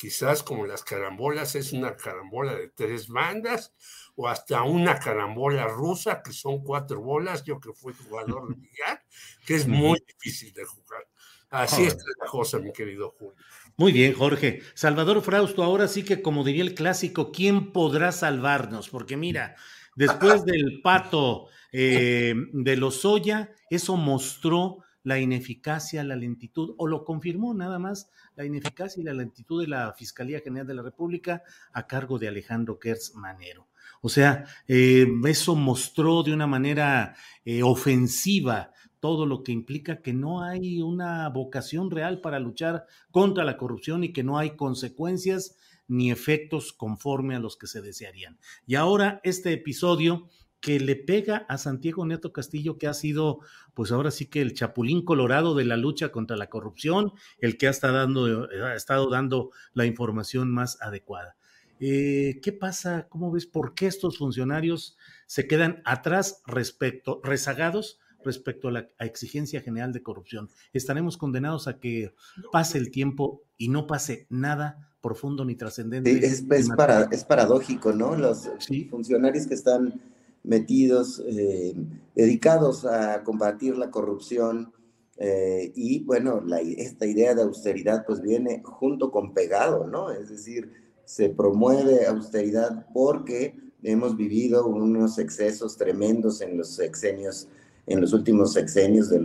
quizás 0.00 0.42
como 0.42 0.64
las 0.64 0.82
carambolas, 0.82 1.54
es 1.56 1.74
una 1.74 1.94
carambola 1.94 2.54
de 2.54 2.68
tres 2.68 3.08
bandas, 3.08 3.74
o 4.16 4.28
hasta 4.28 4.62
una 4.62 4.98
carambola 4.98 5.68
rusa, 5.68 6.22
que 6.22 6.32
son 6.32 6.64
cuatro 6.64 7.02
bolas, 7.02 7.44
yo 7.44 7.60
que 7.60 7.74
fui 7.74 7.92
jugador 7.92 8.48
de 8.48 8.54
billar, 8.62 9.04
que 9.44 9.56
es 9.56 9.68
muy 9.68 10.02
difícil 10.06 10.54
de 10.54 10.64
jugar. 10.64 11.06
Así 11.50 11.82
es 11.82 11.98
la 12.18 12.26
cosa, 12.26 12.58
mi 12.60 12.72
querido 12.72 13.10
Julio. 13.18 13.34
Muy 13.76 13.92
bien, 13.92 14.14
Jorge. 14.14 14.62
Salvador 14.72 15.20
Frausto, 15.20 15.62
ahora 15.62 15.86
sí 15.86 16.02
que 16.02 16.22
como 16.22 16.44
diría 16.44 16.62
el 16.62 16.74
clásico, 16.74 17.30
¿quién 17.30 17.70
podrá 17.70 18.10
salvarnos? 18.10 18.88
Porque 18.88 19.18
mira, 19.18 19.54
después 19.96 20.46
del 20.46 20.80
pato 20.82 21.48
eh, 21.72 22.32
de 22.52 22.76
Lozoya, 22.76 23.52
eso 23.68 23.98
mostró 23.98 24.78
la 25.02 25.18
ineficacia, 25.18 26.04
la 26.04 26.16
lentitud, 26.16 26.74
o 26.78 26.86
lo 26.86 27.04
confirmó 27.04 27.54
nada 27.54 27.78
más, 27.78 28.10
la 28.36 28.44
ineficacia 28.44 29.00
y 29.00 29.04
la 29.04 29.14
lentitud 29.14 29.60
de 29.60 29.68
la 29.68 29.92
Fiscalía 29.92 30.40
General 30.40 30.66
de 30.66 30.74
la 30.74 30.82
República 30.82 31.42
a 31.72 31.86
cargo 31.86 32.18
de 32.18 32.28
Alejandro 32.28 32.78
Kertz 32.78 33.14
Manero. 33.14 33.68
O 34.02 34.08
sea, 34.08 34.44
eh, 34.66 35.06
eso 35.26 35.54
mostró 35.56 36.22
de 36.22 36.32
una 36.32 36.46
manera 36.46 37.14
eh, 37.44 37.62
ofensiva 37.62 38.72
todo 38.98 39.26
lo 39.26 39.42
que 39.42 39.52
implica 39.52 40.02
que 40.02 40.12
no 40.12 40.42
hay 40.42 40.82
una 40.82 41.28
vocación 41.30 41.90
real 41.90 42.20
para 42.20 42.38
luchar 42.38 42.86
contra 43.10 43.44
la 43.44 43.56
corrupción 43.56 44.04
y 44.04 44.12
que 44.12 44.22
no 44.22 44.38
hay 44.38 44.56
consecuencias 44.56 45.56
ni 45.88 46.10
efectos 46.10 46.72
conforme 46.72 47.34
a 47.34 47.40
los 47.40 47.56
que 47.56 47.66
se 47.66 47.80
desearían. 47.80 48.38
Y 48.66 48.76
ahora 48.76 49.20
este 49.24 49.52
episodio 49.52 50.28
que 50.60 50.78
le 50.78 50.96
pega 50.96 51.46
a 51.48 51.58
Santiago 51.58 52.04
Neto 52.04 52.32
Castillo, 52.32 52.78
que 52.78 52.86
ha 52.86 52.94
sido, 52.94 53.40
pues 53.74 53.92
ahora 53.92 54.10
sí 54.10 54.26
que 54.26 54.42
el 54.42 54.54
chapulín 54.54 55.04
colorado 55.04 55.54
de 55.54 55.64
la 55.64 55.76
lucha 55.76 56.10
contra 56.10 56.36
la 56.36 56.50
corrupción, 56.50 57.12
el 57.38 57.56
que 57.56 57.66
ha 57.66 57.70
estado 57.70 57.94
dando, 57.94 58.48
ha 58.64 58.74
estado 58.74 59.08
dando 59.08 59.50
la 59.72 59.86
información 59.86 60.50
más 60.50 60.80
adecuada. 60.82 61.36
Eh, 61.80 62.40
¿Qué 62.42 62.52
pasa? 62.52 63.06
¿Cómo 63.08 63.32
ves? 63.32 63.46
¿Por 63.46 63.74
qué 63.74 63.86
estos 63.86 64.18
funcionarios 64.18 64.98
se 65.26 65.46
quedan 65.46 65.80
atrás 65.86 66.42
respecto, 66.46 67.22
rezagados 67.24 67.98
respecto 68.22 68.68
a 68.68 68.72
la 68.72 68.88
exigencia 68.98 69.62
general 69.62 69.94
de 69.94 70.02
corrupción? 70.02 70.50
¿Estaremos 70.74 71.16
condenados 71.16 71.68
a 71.68 71.78
que 71.78 72.12
pase 72.52 72.76
el 72.76 72.90
tiempo 72.90 73.42
y 73.56 73.68
no 73.68 73.86
pase 73.86 74.26
nada 74.28 74.90
profundo 75.00 75.46
ni 75.46 75.54
trascendente? 75.54 76.10
es, 76.18 76.44
para, 76.76 77.04
es, 77.04 77.24
paradójico, 77.24 77.94
¿no? 77.94 78.14
Los 78.14 78.50
funcionarios 78.90 79.46
que 79.46 79.54
están 79.54 80.02
metidos, 80.42 81.22
eh, 81.26 81.74
dedicados 82.14 82.84
a 82.84 83.22
combatir 83.22 83.76
la 83.76 83.90
corrupción. 83.90 84.72
Eh, 85.16 85.72
y 85.74 86.00
bueno, 86.04 86.42
esta 86.76 87.06
idea 87.06 87.34
de 87.34 87.42
austeridad 87.42 88.04
pues 88.06 88.22
viene 88.22 88.62
junto 88.64 89.10
con 89.10 89.34
pegado, 89.34 89.86
¿no? 89.86 90.10
Es 90.10 90.30
decir, 90.30 90.72
se 91.04 91.28
promueve 91.28 92.06
austeridad 92.06 92.86
porque 92.94 93.54
hemos 93.82 94.16
vivido 94.16 94.66
unos 94.66 95.18
excesos 95.18 95.76
tremendos 95.76 96.40
en 96.40 96.56
los 96.56 96.68
sexenios, 96.68 97.48
en 97.86 98.00
los 98.00 98.12
últimos 98.12 98.52
sexenios 98.52 99.10
de, 99.10 99.20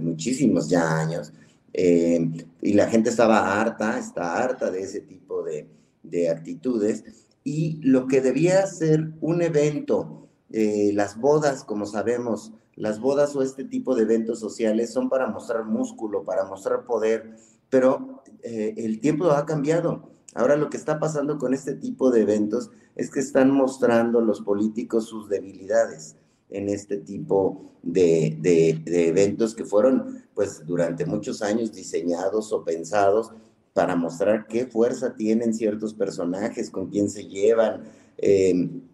muchísimos 0.00 0.68
ya 0.68 1.00
años. 1.00 1.32
Eh, 1.72 2.46
y 2.62 2.72
la 2.72 2.88
gente 2.88 3.10
estaba 3.10 3.60
harta, 3.60 3.98
está 3.98 4.42
harta 4.42 4.70
de 4.70 4.82
ese 4.82 5.00
tipo 5.00 5.42
de, 5.42 5.66
de 6.02 6.28
actitudes. 6.28 7.04
Y 7.42 7.80
lo 7.82 8.06
que 8.06 8.20
debía 8.20 8.66
ser 8.66 9.12
un 9.20 9.42
evento 9.42 10.25
eh, 10.50 10.90
las 10.94 11.18
bodas, 11.18 11.64
como 11.64 11.86
sabemos, 11.86 12.52
las 12.74 13.00
bodas 13.00 13.34
o 13.34 13.42
este 13.42 13.64
tipo 13.64 13.94
de 13.94 14.02
eventos 14.02 14.38
sociales 14.38 14.92
son 14.92 15.08
para 15.08 15.26
mostrar 15.26 15.64
músculo, 15.64 16.24
para 16.24 16.44
mostrar 16.44 16.84
poder, 16.84 17.36
pero 17.70 18.22
eh, 18.42 18.74
el 18.76 19.00
tiempo 19.00 19.26
ha 19.30 19.46
cambiado. 19.46 20.10
Ahora 20.34 20.56
lo 20.56 20.68
que 20.68 20.76
está 20.76 21.00
pasando 21.00 21.38
con 21.38 21.54
este 21.54 21.74
tipo 21.74 22.10
de 22.10 22.22
eventos 22.22 22.70
es 22.94 23.10
que 23.10 23.20
están 23.20 23.50
mostrando 23.50 24.20
los 24.20 24.42
políticos 24.42 25.06
sus 25.06 25.28
debilidades 25.28 26.16
en 26.50 26.68
este 26.68 26.98
tipo 26.98 27.72
de, 27.82 28.36
de, 28.40 29.08
eventos 29.08 29.54
que 29.54 29.64
fueron, 29.64 30.24
pues, 30.34 30.64
durante 30.66 31.06
muchos 31.06 31.42
años 31.42 31.72
diseñados 31.72 32.52
o 32.52 32.64
pensados 32.64 33.32
para 33.72 33.96
mostrar 33.96 34.46
qué 34.46 34.66
fuerza 34.66 35.14
tienen 35.16 35.54
ciertos 35.54 35.92
personajes, 35.94 36.70
con 36.70 36.88
quién 36.88 37.10
se 37.10 37.24
llevan, 37.24 37.82
Mm, 38.22 38.85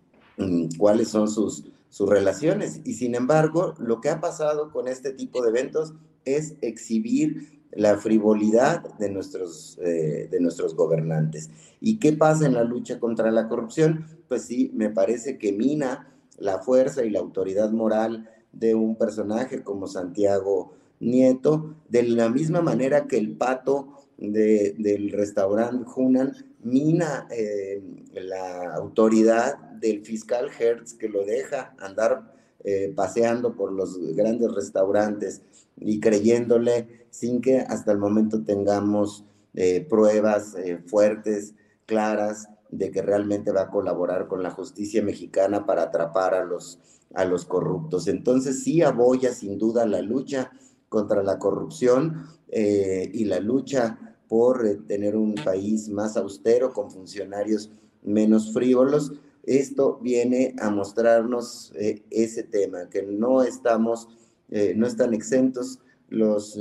cuáles 0.79 1.09
son 1.09 1.29
sus, 1.29 1.65
sus 1.89 2.09
relaciones. 2.09 2.81
Y 2.85 2.95
sin 2.95 3.15
embargo, 3.15 3.75
lo 3.79 4.01
que 4.01 4.11
ha 4.11 4.21
pasado 4.21 4.71
con 4.71 4.89
este 4.89 5.13
tipo 5.13 5.43
de 5.43 5.51
eventos 5.51 5.95
es 6.25 6.55
exhibir 6.61 7.63
la 7.73 7.97
frivolidad 7.97 8.83
de 8.99 9.11
nuestros, 9.11 9.79
eh, 9.83 10.29
de 10.31 10.41
nuestros 10.41 10.75
gobernantes. 10.75 11.51
¿Y 11.81 11.99
qué 11.99 12.13
pasa 12.13 12.47
en 12.47 12.55
la 12.55 12.65
lucha 12.65 13.01
contra 13.01 13.31
la 13.31 13.49
corrupción? 13.49 14.07
Pues 14.29 14.43
sí, 14.43 14.71
me 14.75 14.91
parece 14.91 15.39
que 15.39 15.53
mina 15.53 16.09
la 16.39 16.59
fuerza 16.59 17.05
y 17.05 17.11
la 17.11 17.21
autoridad 17.21 17.71
moral 17.71 18.29
de 18.53 18.75
un 18.75 18.97
personaje 18.97 19.63
como 19.63 19.87
Santiago 19.87 20.75
Nieto, 21.01 21.75
de 21.89 22.05
la 22.05 22.29
misma 22.29 22.61
manera 22.61 23.07
que 23.07 23.17
el 23.17 23.33
pato 23.33 23.89
del 24.19 25.11
restaurante 25.11 25.85
Hunan 25.97 26.33
mina 26.63 27.27
eh, 27.31 27.83
la 28.15 28.75
autoridad 28.75 29.72
del 29.83 30.05
fiscal 30.05 30.49
Hertz 30.59 30.95
que 30.95 31.09
lo 31.09 31.25
deja 31.25 31.75
andar 31.79 32.33
eh, 32.65 32.93
paseando 32.97 33.55
por 33.55 33.73
los 33.73 33.99
grandes 34.15 34.51
restaurantes 34.53 35.43
y 35.77 36.01
creyéndole 36.01 37.07
sin 37.11 37.43
que 37.43 37.59
hasta 37.59 37.93
el 37.93 37.99
momento 37.99 38.45
tengamos 38.45 39.27
eh, 39.55 39.87
pruebas 39.89 40.55
fuertes, 40.87 41.55
claras, 41.85 42.49
de 42.71 42.91
que 42.91 43.03
realmente 43.03 43.53
va 43.53 43.63
a 43.63 43.71
colaborar 43.71 44.29
con 44.29 44.43
la 44.43 44.51
justicia 44.51 45.03
mexicana 45.03 45.67
para 45.67 45.83
atrapar 45.83 46.35
a 46.35 46.45
los, 46.45 46.79
a 47.13 47.27
los 47.27 47.45
corruptos. 47.45 48.09
Entonces 48.09 48.63
sí 48.63 48.81
aboya 48.81 49.35
sin 49.35 49.59
duda 49.59 49.85
la 49.85 50.01
lucha 50.01 50.53
contra 50.89 51.23
la 51.23 51.39
corrupción 51.39 52.29
y 52.51 53.25
la 53.25 53.41
lucha 53.41 54.13
por 54.33 54.67
eh, 54.67 54.79
tener 54.89 55.15
un 55.15 55.35
país 55.35 55.91
más 55.91 56.17
austero, 56.17 56.73
con 56.73 56.91
funcionarios 56.91 57.71
menos 58.03 58.55
frívolos. 58.55 59.13
Esto 59.43 59.99
viene 60.01 60.55
a 60.61 60.71
mostrarnos 60.71 61.73
eh, 61.77 62.03
ese 62.11 62.43
tema, 62.45 62.89
que 62.89 63.03
no 63.03 63.43
estamos, 63.43 64.09
eh, 64.51 64.75
no 64.77 64.87
están 64.87 65.15
exentos 65.15 65.81
los, 66.09 66.59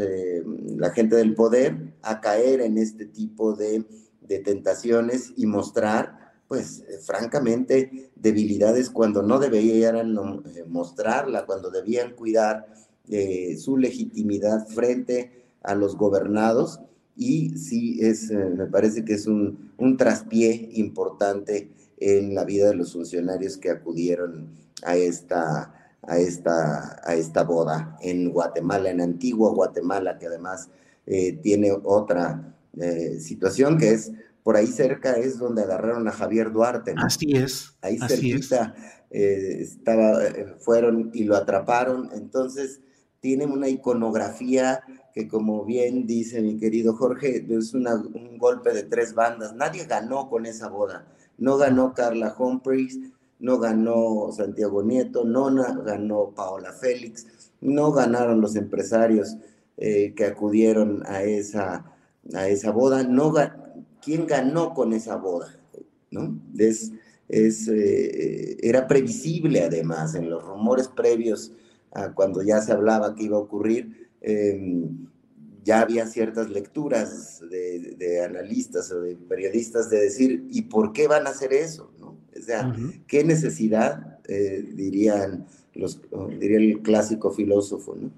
la 0.78 0.92
gente 0.92 1.18
del 1.18 1.36
poder 1.36 1.94
a 2.02 2.22
caer 2.22 2.62
en 2.62 2.78
este 2.78 3.06
tipo 3.06 3.54
de, 3.54 3.84
de 4.22 4.40
tentaciones 4.40 5.34
y 5.36 5.46
mostrar, 5.46 6.36
pues 6.48 6.86
francamente, 7.06 8.12
debilidades 8.16 8.90
cuando 8.90 9.22
no 9.22 9.40
deberían 9.40 10.18
mostrarla, 10.70 11.46
cuando 11.46 11.70
debían 11.70 12.16
cuidar 12.16 12.74
su 13.58 13.76
legitimidad 13.76 14.68
frente 14.68 15.42
a 15.64 15.76
los 15.76 15.98
gobernados. 15.98 16.80
Y 17.16 17.58
sí 17.58 18.00
es, 18.02 18.32
eh, 18.32 18.38
me 18.56 18.68
parece 18.68 19.04
que 19.04 19.14
es 19.14 19.28
un, 19.28 19.72
un 19.78 19.98
traspié 19.98 20.70
importante 20.74 21.70
en 22.02 22.36
la 22.36 22.44
vida 22.44 22.70
de 22.70 22.76
los 22.76 22.94
funcionarios 22.94 23.58
que 23.58 23.70
acudieron 23.70 24.50
a 24.84 24.96
esta, 24.96 25.96
a 26.02 26.18
esta, 26.18 27.00
a 27.04 27.16
esta 27.16 27.44
boda 27.44 27.98
en 28.02 28.32
Guatemala, 28.32 28.90
en 28.90 29.02
Antigua 29.02 29.52
Guatemala, 29.52 30.18
que 30.18 30.26
además 30.26 30.70
eh, 31.06 31.34
tiene 31.42 31.72
otra 31.72 32.56
eh, 32.78 33.20
situación 33.20 33.78
que 33.78 33.92
es 33.92 34.12
por 34.44 34.58
ahí 34.58 34.68
cerca 34.68 35.14
es 35.14 35.38
donde 35.38 35.62
agarraron 35.62 36.08
a 36.08 36.12
Javier 36.12 36.52
Duarte. 36.52 36.96
Así 36.98 37.34
es. 37.36 37.78
Ahí 37.82 38.00
cerquita 38.00 38.74
estaba, 39.12 40.20
fueron 40.58 41.12
y 41.14 41.26
lo 41.26 41.36
atraparon. 41.36 42.10
Entonces, 42.14 42.82
tienen 43.20 43.52
una 43.52 43.70
iconografía 43.70 44.82
que 45.14 45.28
como 45.28 45.66
bien 45.66 46.08
dice 46.08 46.42
mi 46.42 46.58
querido 46.58 46.96
Jorge, 46.96 47.46
es 47.50 47.74
un 47.74 48.38
golpe 48.38 48.74
de 48.74 48.84
tres 48.84 49.14
bandas. 49.14 49.54
Nadie 49.54 49.86
ganó 49.86 50.30
con 50.30 50.46
esa 50.46 50.70
boda. 50.70 51.08
No 51.42 51.58
ganó 51.58 51.94
Carla 51.94 52.34
Humphreys, 52.38 53.00
no 53.40 53.60
ganó 53.60 54.32
Santiago 54.32 54.82
Nieto, 54.82 55.26
no 55.26 55.54
ganó 55.84 56.32
Paola 56.34 56.72
Félix, 56.72 57.52
no 57.60 57.92
ganaron 57.92 58.40
los 58.40 58.56
empresarios 58.56 59.36
eh, 59.76 60.14
que 60.16 60.26
acudieron 60.26 61.04
a 61.06 61.24
esa, 61.24 61.86
a 62.34 62.48
esa 62.48 62.72
boda. 62.72 63.04
No 63.04 63.34
¿Quién 64.02 64.26
ganó 64.26 64.74
con 64.74 64.94
esa 64.94 65.18
boda? 65.18 65.60
¿No? 66.12 66.40
Es, 66.58 66.94
es, 67.28 67.68
eh, 67.68 68.58
era 68.62 68.88
previsible 68.88 69.64
además 69.64 70.16
en 70.16 70.30
los 70.30 70.42
rumores 70.44 70.88
previos 70.88 71.52
a 71.92 72.14
cuando 72.14 72.42
ya 72.42 72.62
se 72.62 72.72
hablaba 72.72 73.16
que 73.16 73.24
iba 73.24 73.36
a 73.36 73.42
ocurrir 73.42 74.02
Em, 74.22 75.08
ya 75.64 75.82
había 75.82 76.08
ciertas 76.08 76.50
lecturas 76.50 77.42
de, 77.50 78.24
analistas 78.24 78.92
o 78.92 79.02
de 79.02 79.16
periodistas 79.16 79.90
de 79.90 80.02
decir, 80.02 80.46
¿y 80.50 80.64
por 80.64 80.94
qué 80.94 81.08
van 81.08 81.28
a 81.28 81.32
hacer 81.32 81.54
eso? 81.54 81.92
¿no? 82.00 82.20
O 82.38 82.42
sea, 82.42 82.74
¿qué 83.08 83.24
necesidad, 83.24 84.20
eh, 84.28 84.64
dirían 84.74 85.46
los, 85.74 86.02
diría 86.40 86.58
el 86.58 86.82
clásico 86.82 87.32
filósofo? 87.32 87.96
¿no? 87.96 88.12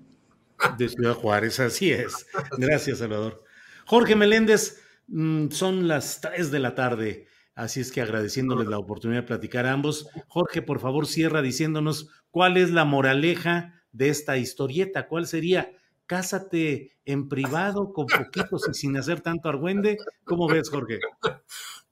De 0.77 0.87
Ciudad 0.87 1.15
Juárez, 1.15 1.59
así 1.59 1.91
es. 1.91 2.25
Gracias, 2.57 2.99
Salvador. 2.99 3.43
Jorge 3.85 4.15
Meléndez, 4.15 4.79
mm, 5.07 5.49
son 5.49 5.87
las 5.87 6.21
3 6.21 6.51
de 6.51 6.59
la 6.59 6.75
tarde, 6.75 7.27
así 7.55 7.81
es 7.81 7.91
que 7.91 8.01
agradeciéndoles 8.01 8.67
la 8.67 8.79
oportunidad 8.79 9.21
de 9.21 9.27
platicar 9.27 9.65
a 9.65 9.73
ambos. 9.73 10.07
Jorge, 10.27 10.61
por 10.61 10.79
favor, 10.79 11.07
cierra 11.07 11.41
diciéndonos 11.41 12.09
cuál 12.31 12.55
es 12.55 12.71
la 12.71 12.85
moraleja 12.85 13.83
de 13.91 14.09
esta 14.09 14.37
historieta, 14.37 15.07
cuál 15.07 15.27
sería 15.27 15.71
cásate 16.05 16.97
en 17.05 17.29
privado, 17.29 17.93
con 17.93 18.07
poquitos 18.07 18.67
y 18.69 18.73
sin 18.73 18.97
hacer 18.97 19.21
tanto 19.21 19.49
argüende. 19.49 19.97
¿Cómo 20.23 20.47
ves, 20.47 20.69
Jorge? 20.69 20.99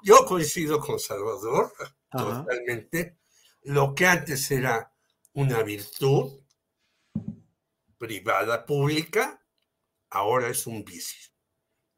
Yo 0.03 0.25
coincido 0.25 0.79
con 0.79 0.99
Salvador 0.99 1.71
totalmente. 2.09 3.17
Lo 3.63 3.93
que 3.93 4.07
antes 4.07 4.49
era 4.51 4.91
una 5.33 5.61
virtud 5.63 6.41
privada, 7.97 8.65
pública, 8.65 9.45
ahora 10.09 10.49
es 10.49 10.65
un 10.65 10.83
vicio, 10.83 11.31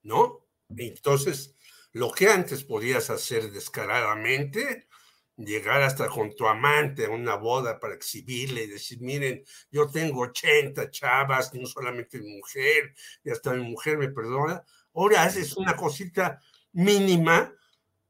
¿no? 0.01 0.45
Entonces, 0.75 1.55
lo 1.93 2.11
que 2.11 2.27
antes 2.27 2.63
podías 2.63 3.09
hacer 3.09 3.51
descaradamente, 3.51 4.89
llegar 5.37 5.81
hasta 5.81 6.07
con 6.07 6.35
tu 6.35 6.47
amante 6.47 7.05
a 7.05 7.09
una 7.09 7.35
boda 7.35 7.79
para 7.79 7.95
exhibirle 7.95 8.63
y 8.63 8.67
decir, 8.67 8.99
miren, 9.01 9.43
yo 9.71 9.87
tengo 9.87 10.21
80 10.21 10.91
chavas, 10.91 11.53
no 11.53 11.65
solamente 11.65 12.19
mi 12.19 12.37
mujer, 12.37 12.93
y 13.23 13.31
hasta 13.31 13.53
mi 13.53 13.63
mujer 13.63 13.97
me 13.97 14.09
perdona. 14.09 14.63
Ahora 14.93 15.23
haces 15.23 15.57
una 15.57 15.75
cosita 15.75 16.39
mínima 16.73 17.53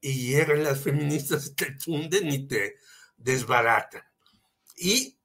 y 0.01 0.31
llegan 0.31 0.63
las 0.63 0.81
feministas, 0.81 1.55
te 1.55 1.71
tunden 1.71 2.27
y 2.27 2.47
te 2.47 2.75
desbaratan. 3.15 4.03
Y 4.75 5.17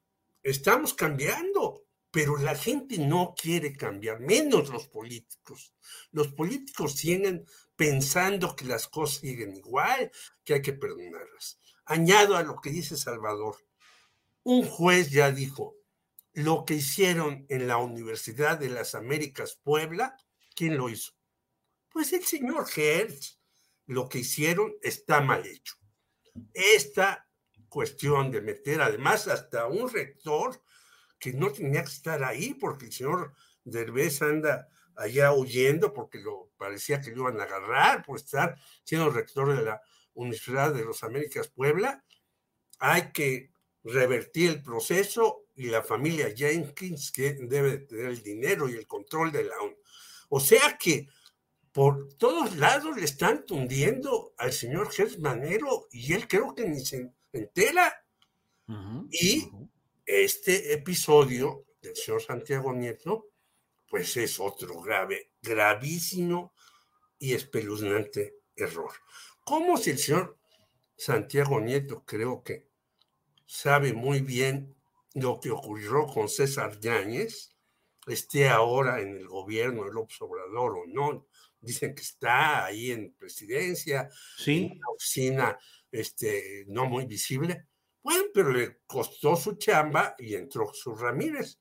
estamos 0.43 0.95
cambiando, 0.95 1.85
pero 2.11 2.37
la 2.37 2.55
gente 2.55 2.99
no 2.99 3.35
quiere 3.37 3.73
cambiar, 3.77 4.21
menos 4.21 4.69
los 4.69 4.87
políticos. 4.87 5.75
Los 6.13 6.29
políticos 6.29 6.95
siguen 6.95 7.45
pensando 7.75 8.55
que 8.55 8.65
las 8.67 8.89
cosas 8.89 9.21
siguen 9.21 9.57
igual, 9.57 10.11
que 10.45 10.55
hay 10.55 10.63
que 10.63 10.73
perdonarlas. 10.73 11.59
Añado 11.91 12.37
a 12.37 12.43
lo 12.43 12.61
que 12.61 12.69
dice 12.69 12.99
Salvador. 12.99 13.57
Un 14.43 14.67
juez 14.67 15.11
ya 15.11 15.31
dijo, 15.31 15.75
lo 16.35 16.67
que 16.67 16.75
hicieron 16.75 17.47
en 17.49 17.67
la 17.67 17.79
Universidad 17.79 18.59
de 18.59 18.69
las 18.69 18.95
Américas 18.95 19.59
Puebla, 19.63 20.15
¿quién 20.55 20.77
lo 20.77 20.91
hizo? 20.91 21.15
Pues 21.89 22.13
el 22.13 22.25
señor 22.25 22.67
Hertz. 22.77 23.41
Lo 23.87 24.07
que 24.07 24.19
hicieron 24.19 24.75
está 24.83 25.23
mal 25.23 25.47
hecho. 25.47 25.77
Esta 26.53 27.27
cuestión 27.71 28.31
de 28.31 28.43
meter 28.43 28.83
además 28.83 29.27
hasta 29.27 29.67
un 29.67 29.89
rector 29.91 30.63
que 31.19 31.33
no 31.33 31.51
tenía 31.51 31.83
que 31.85 31.91
estar 31.91 32.23
ahí 32.23 32.53
porque 32.53 32.85
el 32.85 32.93
señor 32.93 33.33
Derbez 33.65 34.21
anda 34.21 34.69
allá 34.95 35.33
huyendo 35.33 35.95
porque 35.95 36.19
lo 36.19 36.51
parecía 36.59 37.01
que 37.01 37.13
lo 37.13 37.23
iban 37.23 37.41
a 37.41 37.45
agarrar 37.45 38.05
por 38.05 38.19
estar 38.19 38.61
siendo 38.85 39.09
rector 39.09 39.57
de 39.57 39.63
la 39.63 39.81
Universidad 40.19 40.75
de 40.75 40.85
los 40.85 41.03
Américas 41.03 41.49
Puebla. 41.49 42.05
Hay 42.79 43.13
que 43.13 43.51
revertir 43.85 44.51
el 44.51 44.63
proceso 44.63 45.47
y 45.55 45.67
la 45.67 45.83
familia 45.83 46.35
Jenkins 46.35 47.11
que 47.11 47.35
debe 47.41 47.79
tener 47.79 48.07
el 48.07 48.23
dinero 48.23 48.69
y 48.69 48.75
el 48.75 48.87
control 48.87 49.33
de 49.33 49.45
la 49.45 49.59
ONU. 49.61 49.77
O 50.29 50.41
sea 50.41 50.77
que 50.79 51.09
por 51.73 52.15
todos 52.15 52.57
lados 52.57 52.97
le 52.97 53.05
están 53.05 53.47
tundiendo 53.47 54.35
al 54.37 54.53
señor 54.53 54.91
Gers 54.91 55.19
Manero 55.19 55.87
y 55.93 56.13
él 56.13 56.27
creo 56.27 56.55
que 56.55 56.69
ni 56.69 56.85
se 56.85 57.13
entera. 57.33 58.05
y 59.11 59.49
este 60.05 60.73
episodio 60.73 61.65
del 61.81 61.97
señor 61.97 62.23
Santiago 62.23 62.73
Nieto, 62.73 63.29
pues 63.89 64.17
es 64.17 64.39
otro 64.41 64.81
grave, 64.81 65.33
gravísimo 65.41 66.53
y 67.19 67.35
espeluznante 67.35 68.35
error. 68.57 68.93
¿Cómo 69.49 69.79
si 69.79 69.93
el 69.93 69.99
señor 69.99 70.39
Santiago 70.95 71.59
Nieto 71.59 72.05
creo 72.05 72.45
que 72.45 72.69
sabe 73.47 73.95
muy 73.95 74.21
bien 74.21 74.77
lo 75.15 75.41
que 75.41 75.51
ocurrió 75.51 76.07
con 76.07 76.29
César 76.29 76.79
Yáñez, 76.79 77.57
esté 78.07 78.51
ahora 78.51 79.01
en 79.01 79.17
el 79.17 79.27
gobierno 79.27 79.85
del 79.85 79.95
López 79.95 80.21
Obrador 80.21 80.77
o 80.77 80.85
no? 80.87 81.29
Dicen 81.63 81.95
que 81.95 82.03
está 82.03 82.67
ahí 82.67 82.91
en 82.91 83.15
presidencia, 83.15 84.11
en 84.45 84.65
una 84.65 84.91
oficina 84.95 85.59
este, 85.91 86.67
no 86.67 86.85
muy 86.85 87.07
visible. 87.07 87.69
Bueno, 88.03 88.25
pero 88.35 88.51
le 88.53 88.81
costó 88.87 89.35
su 89.35 89.55
chamba 89.55 90.15
y 90.19 90.35
entró 90.35 90.75
su 90.75 90.95
Ramírez. 90.95 91.59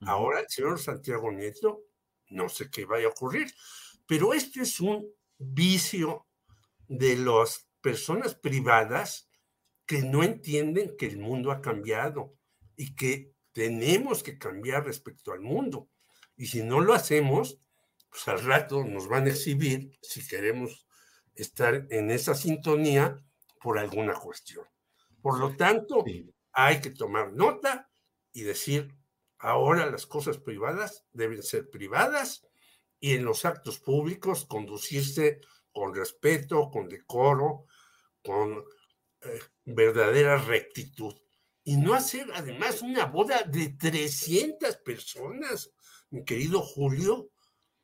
Ahora 0.00 0.40
el 0.40 0.48
señor 0.48 0.80
Santiago 0.80 1.30
Nieto, 1.30 1.82
no 2.30 2.48
sé 2.48 2.70
qué 2.70 2.86
vaya 2.86 3.08
a 3.08 3.10
ocurrir, 3.10 3.52
pero 4.06 4.32
este 4.32 4.62
es 4.62 4.80
un 4.80 5.06
vicio 5.36 6.25
de 6.88 7.16
las 7.16 7.68
personas 7.80 8.34
privadas 8.34 9.28
que 9.86 10.02
no 10.02 10.24
entienden 10.24 10.96
que 10.96 11.06
el 11.06 11.18
mundo 11.18 11.50
ha 11.50 11.60
cambiado 11.60 12.36
y 12.76 12.94
que 12.94 13.32
tenemos 13.52 14.22
que 14.22 14.38
cambiar 14.38 14.84
respecto 14.84 15.32
al 15.32 15.40
mundo. 15.40 15.88
Y 16.36 16.46
si 16.46 16.62
no 16.62 16.80
lo 16.80 16.92
hacemos, 16.92 17.60
pues 18.10 18.28
al 18.28 18.44
rato 18.44 18.84
nos 18.84 19.08
van 19.08 19.26
a 19.26 19.30
exhibir 19.30 19.96
si 20.02 20.26
queremos 20.26 20.86
estar 21.34 21.86
en 21.90 22.10
esa 22.10 22.34
sintonía 22.34 23.22
por 23.60 23.78
alguna 23.78 24.14
cuestión. 24.14 24.66
Por 25.22 25.38
lo 25.38 25.56
tanto, 25.56 26.04
hay 26.52 26.80
que 26.80 26.90
tomar 26.90 27.32
nota 27.32 27.88
y 28.32 28.42
decir, 28.42 28.94
ahora 29.38 29.90
las 29.90 30.06
cosas 30.06 30.38
privadas 30.38 31.04
deben 31.12 31.42
ser 31.42 31.70
privadas 31.70 32.46
y 33.00 33.14
en 33.14 33.24
los 33.24 33.44
actos 33.44 33.78
públicos 33.78 34.46
conducirse 34.46 35.40
con 35.76 35.94
respeto, 35.94 36.70
con 36.70 36.88
decoro, 36.88 37.66
con 38.22 38.64
eh, 39.20 39.40
verdadera 39.66 40.38
rectitud. 40.38 41.14
Y 41.64 41.76
no 41.76 41.92
hacer 41.92 42.26
además 42.32 42.80
una 42.80 43.04
boda 43.04 43.42
de 43.42 43.68
300 43.78 44.76
personas, 44.76 45.70
mi 46.08 46.24
querido 46.24 46.62
Julio. 46.62 47.28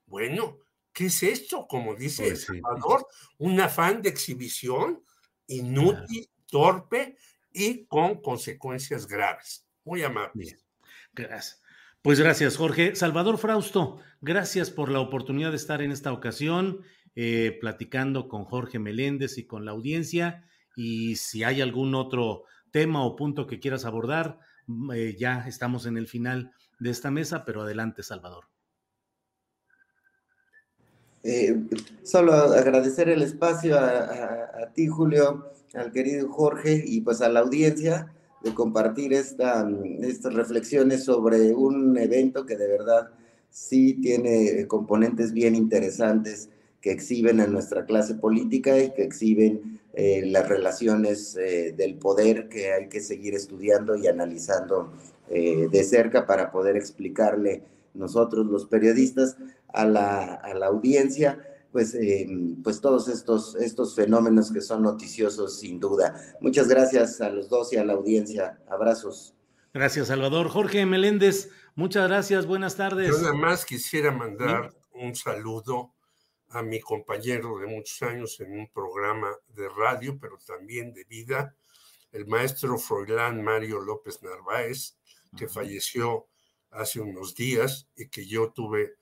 Bueno, 0.07 0.57
¿qué 0.91 1.07
es 1.07 1.23
esto? 1.23 1.67
Como 1.67 1.95
dice 1.95 2.23
el 2.25 2.31
pues 2.31 2.47
Salvador, 2.47 3.07
un 3.37 3.61
afán 3.61 4.01
de 4.01 4.09
exhibición 4.09 5.05
inútil, 5.49 6.31
torpe 6.47 7.19
y 7.53 7.85
con 7.85 8.23
consecuencias 8.23 9.07
graves. 9.07 9.67
Muy 9.85 10.03
amable. 10.03 10.57
Gracias. 11.13 11.61
Pues 12.01 12.19
gracias, 12.19 12.57
Jorge. 12.57 12.97
Salvador 12.97 13.37
Frausto, 13.37 14.01
gracias 14.23 14.71
por 14.71 14.91
la 14.91 15.01
oportunidad 15.01 15.51
de 15.51 15.57
estar 15.57 15.83
en 15.83 15.93
esta 15.93 16.11
ocasión 16.11 16.87
eh, 17.15 17.59
platicando 17.61 18.27
con 18.27 18.45
Jorge 18.45 18.79
Meléndez 18.79 19.37
y 19.37 19.45
con 19.45 19.67
la 19.67 19.73
audiencia. 19.73 20.47
Y 20.75 21.17
si 21.17 21.45
hay 21.45 21.61
algún 21.61 21.95
otro 21.95 22.45
tema 22.71 23.05
o 23.05 23.17
punto 23.17 23.47
que 23.47 23.61
quieras 23.61 23.85
abordar, 23.85 24.39
mm, 24.67 24.93
eh, 24.93 25.17
ya 25.19 25.47
estamos 25.47 25.85
en 25.85 25.99
el 25.99 26.09
final 26.09 26.53
de 26.81 26.91
esta 26.91 27.11
mesa, 27.11 27.45
pero 27.45 27.63
adelante, 27.63 28.03
Salvador. 28.03 28.45
Eh, 31.23 31.55
solo 32.03 32.33
agradecer 32.33 33.11
el 33.11 33.21
espacio 33.21 33.79
a, 33.79 34.73
ti, 34.75 34.89
Julio, 34.89 35.53
al 35.75 35.93
querido 35.93 36.29
Jorge 36.31 36.83
y 36.85 37.03
pues 37.03 37.21
a 37.21 37.29
la 37.29 37.41
audiencia 37.41 38.13
de 38.43 38.55
compartir 38.55 39.13
esta, 39.13 39.69
estas 40.01 40.33
reflexiones 40.35 41.05
sobre 41.05 41.53
un 41.53 41.97
evento 41.99 42.45
que 42.45 42.57
de 42.57 42.67
verdad 42.67 43.11
sí 43.51 44.01
tiene 44.01 44.67
componentes 44.67 45.33
bien 45.33 45.55
interesantes 45.55 46.49
que 46.83 46.91
exhiben 46.91 47.41
en 47.41 47.53
nuestra 47.53 47.87
clase 47.87 48.17
política 48.17 48.79
y 48.79 48.93
que 48.93 49.05
exhiben 49.05 49.81
eh, 49.95 50.25
las 50.27 50.49
relaciones 50.49 51.37
eh, 51.37 51.73
del 51.75 51.95
poder 51.95 52.51
que 52.51 52.73
hay 52.75 52.89
que 52.89 53.01
seguir 53.01 53.35
estudiando 53.35 53.97
y 53.97 54.07
analizando 54.07 54.93
de 55.31 55.85
cerca 55.85 56.27
para 56.27 56.53
poder 56.53 56.77
explicarle 56.77 57.63
nosotros 57.95 58.47
los 58.47 58.67
periodistas 58.67 59.37
a 59.73 59.87
la, 59.87 60.35
a 60.35 60.55
la 60.55 60.67
audiencia, 60.67 61.39
pues, 61.71 61.95
eh, 61.95 62.27
pues 62.63 62.81
todos 62.81 63.09
estos, 63.09 63.55
estos 63.57 63.95
fenómenos 63.95 64.53
que 64.53 64.61
son 64.61 64.83
noticiosos 64.83 65.59
sin 65.59 65.81
duda. 65.81 66.15
Muchas 66.41 66.69
gracias 66.69 67.21
a 67.21 67.31
los 67.31 67.49
dos 67.49 67.73
y 67.73 67.77
a 67.77 67.85
la 67.85 67.95
audiencia. 67.95 68.61
Abrazos. 68.69 69.35
Gracias, 69.73 70.09
Salvador. 70.09 70.49
Jorge 70.49 70.85
Meléndez, 70.85 71.49
muchas 71.75 72.07
gracias, 72.09 72.47
buenas 72.47 72.77
tardes. 72.77 73.09
Yo 73.09 73.19
nada 73.23 73.35
más 73.35 73.65
quisiera 73.65 74.13
mandar 74.13 74.75
un 74.93 75.15
saludo 75.15 75.92
a 76.53 76.63
mi 76.63 76.81
compañero 76.81 77.59
de 77.59 77.67
muchos 77.67 78.03
años 78.03 78.39
en 78.41 78.53
un 78.53 78.71
programa 78.71 79.35
de 79.49 79.69
radio, 79.69 80.19
pero 80.21 80.39
también 80.39 80.93
de 80.93 81.05
vida, 81.05 81.57
el 82.13 82.27
maestro 82.27 82.79
Froilán 82.79 83.43
Mario 83.43 83.81
López 83.81 84.23
Narváez, 84.23 84.97
que 85.37 85.49
falleció 85.49 86.29
hace 86.71 87.01
unos 87.01 87.35
días 87.35 87.89
y 87.97 88.09
que 88.09 88.27
yo 88.27 88.53
tuve 88.53 88.97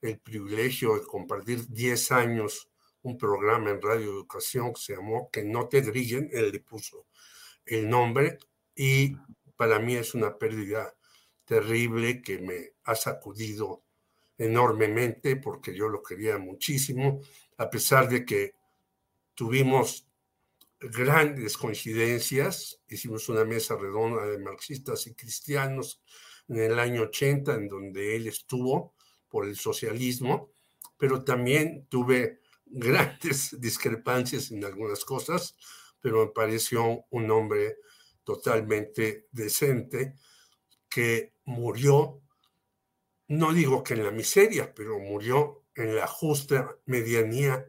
el 0.00 0.18
privilegio 0.18 0.94
de 0.94 1.04
compartir 1.04 1.66
10 1.68 2.12
años 2.12 2.70
un 3.02 3.18
programa 3.18 3.70
en 3.70 3.82
Radio 3.82 4.10
Educación 4.10 4.72
que 4.72 4.80
se 4.80 4.96
llamó 4.96 5.30
Que 5.30 5.44
no 5.44 5.68
te 5.68 5.82
grillen, 5.82 6.30
él 6.32 6.52
le 6.52 6.60
puso 6.60 7.06
el 7.66 7.88
nombre 7.88 8.38
y 8.74 9.14
para 9.56 9.78
mí 9.78 9.94
es 9.94 10.14
una 10.14 10.38
pérdida 10.38 10.94
terrible 11.44 12.22
que 12.22 12.38
me 12.38 12.72
ha 12.84 12.94
sacudido 12.94 13.83
enormemente 14.38 15.36
porque 15.36 15.74
yo 15.74 15.88
lo 15.88 16.02
quería 16.02 16.38
muchísimo, 16.38 17.20
a 17.56 17.70
pesar 17.70 18.08
de 18.08 18.24
que 18.24 18.54
tuvimos 19.34 20.08
grandes 20.80 21.56
coincidencias, 21.56 22.80
hicimos 22.88 23.28
una 23.28 23.44
mesa 23.44 23.76
redonda 23.76 24.26
de 24.26 24.38
marxistas 24.38 25.06
y 25.06 25.14
cristianos 25.14 26.02
en 26.48 26.58
el 26.58 26.78
año 26.78 27.02
80, 27.02 27.54
en 27.54 27.68
donde 27.68 28.16
él 28.16 28.26
estuvo 28.26 28.94
por 29.28 29.46
el 29.46 29.56
socialismo, 29.56 30.52
pero 30.98 31.24
también 31.24 31.86
tuve 31.88 32.40
grandes 32.66 33.56
discrepancias 33.60 34.50
en 34.50 34.64
algunas 34.64 35.04
cosas, 35.04 35.56
pero 36.00 36.26
me 36.26 36.32
pareció 36.32 37.04
un 37.10 37.30
hombre 37.30 37.78
totalmente 38.24 39.28
decente 39.32 40.14
que 40.88 41.34
murió, 41.44 42.20
no 43.28 43.52
digo 43.52 43.82
que 43.82 43.94
en 43.94 44.04
la 44.04 44.10
miseria, 44.10 44.72
pero 44.74 44.98
murió 44.98 45.64
en 45.74 45.96
la 45.96 46.06
justa 46.06 46.76
medianía, 46.86 47.66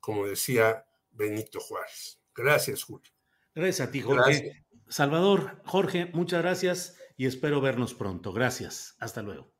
como 0.00 0.26
decía 0.26 0.84
Benito 1.10 1.60
Juárez. 1.60 2.20
Gracias, 2.34 2.84
Julio. 2.84 3.10
Gracias 3.54 3.88
a 3.88 3.90
ti, 3.90 4.00
Jorge. 4.00 4.64
Salvador, 4.88 5.60
Jorge, 5.64 6.06
muchas 6.14 6.42
gracias 6.42 6.96
y 7.16 7.26
espero 7.26 7.60
vernos 7.60 7.94
pronto. 7.94 8.32
Gracias. 8.32 8.96
Hasta 9.00 9.22
luego. 9.22 9.52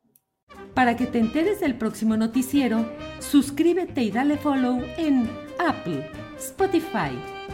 Para 0.73 0.95
que 0.95 1.05
te 1.05 1.19
enteres 1.19 1.59
del 1.59 1.77
próximo 1.77 2.17
noticiero, 2.17 2.89
suscríbete 3.19 4.01
y 4.01 4.11
dale 4.11 4.37
follow 4.37 4.81
en 4.97 5.29
Apple, 5.59 6.09
Spotify, 6.37 7.11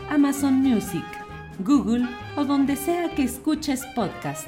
Amazon 0.10 0.54
Music, 0.56 1.04
Google 1.60 2.08
o 2.38 2.46
donde 2.46 2.76
sea 2.76 3.14
que 3.14 3.24
escuches 3.24 3.84
podcast. 3.96 4.48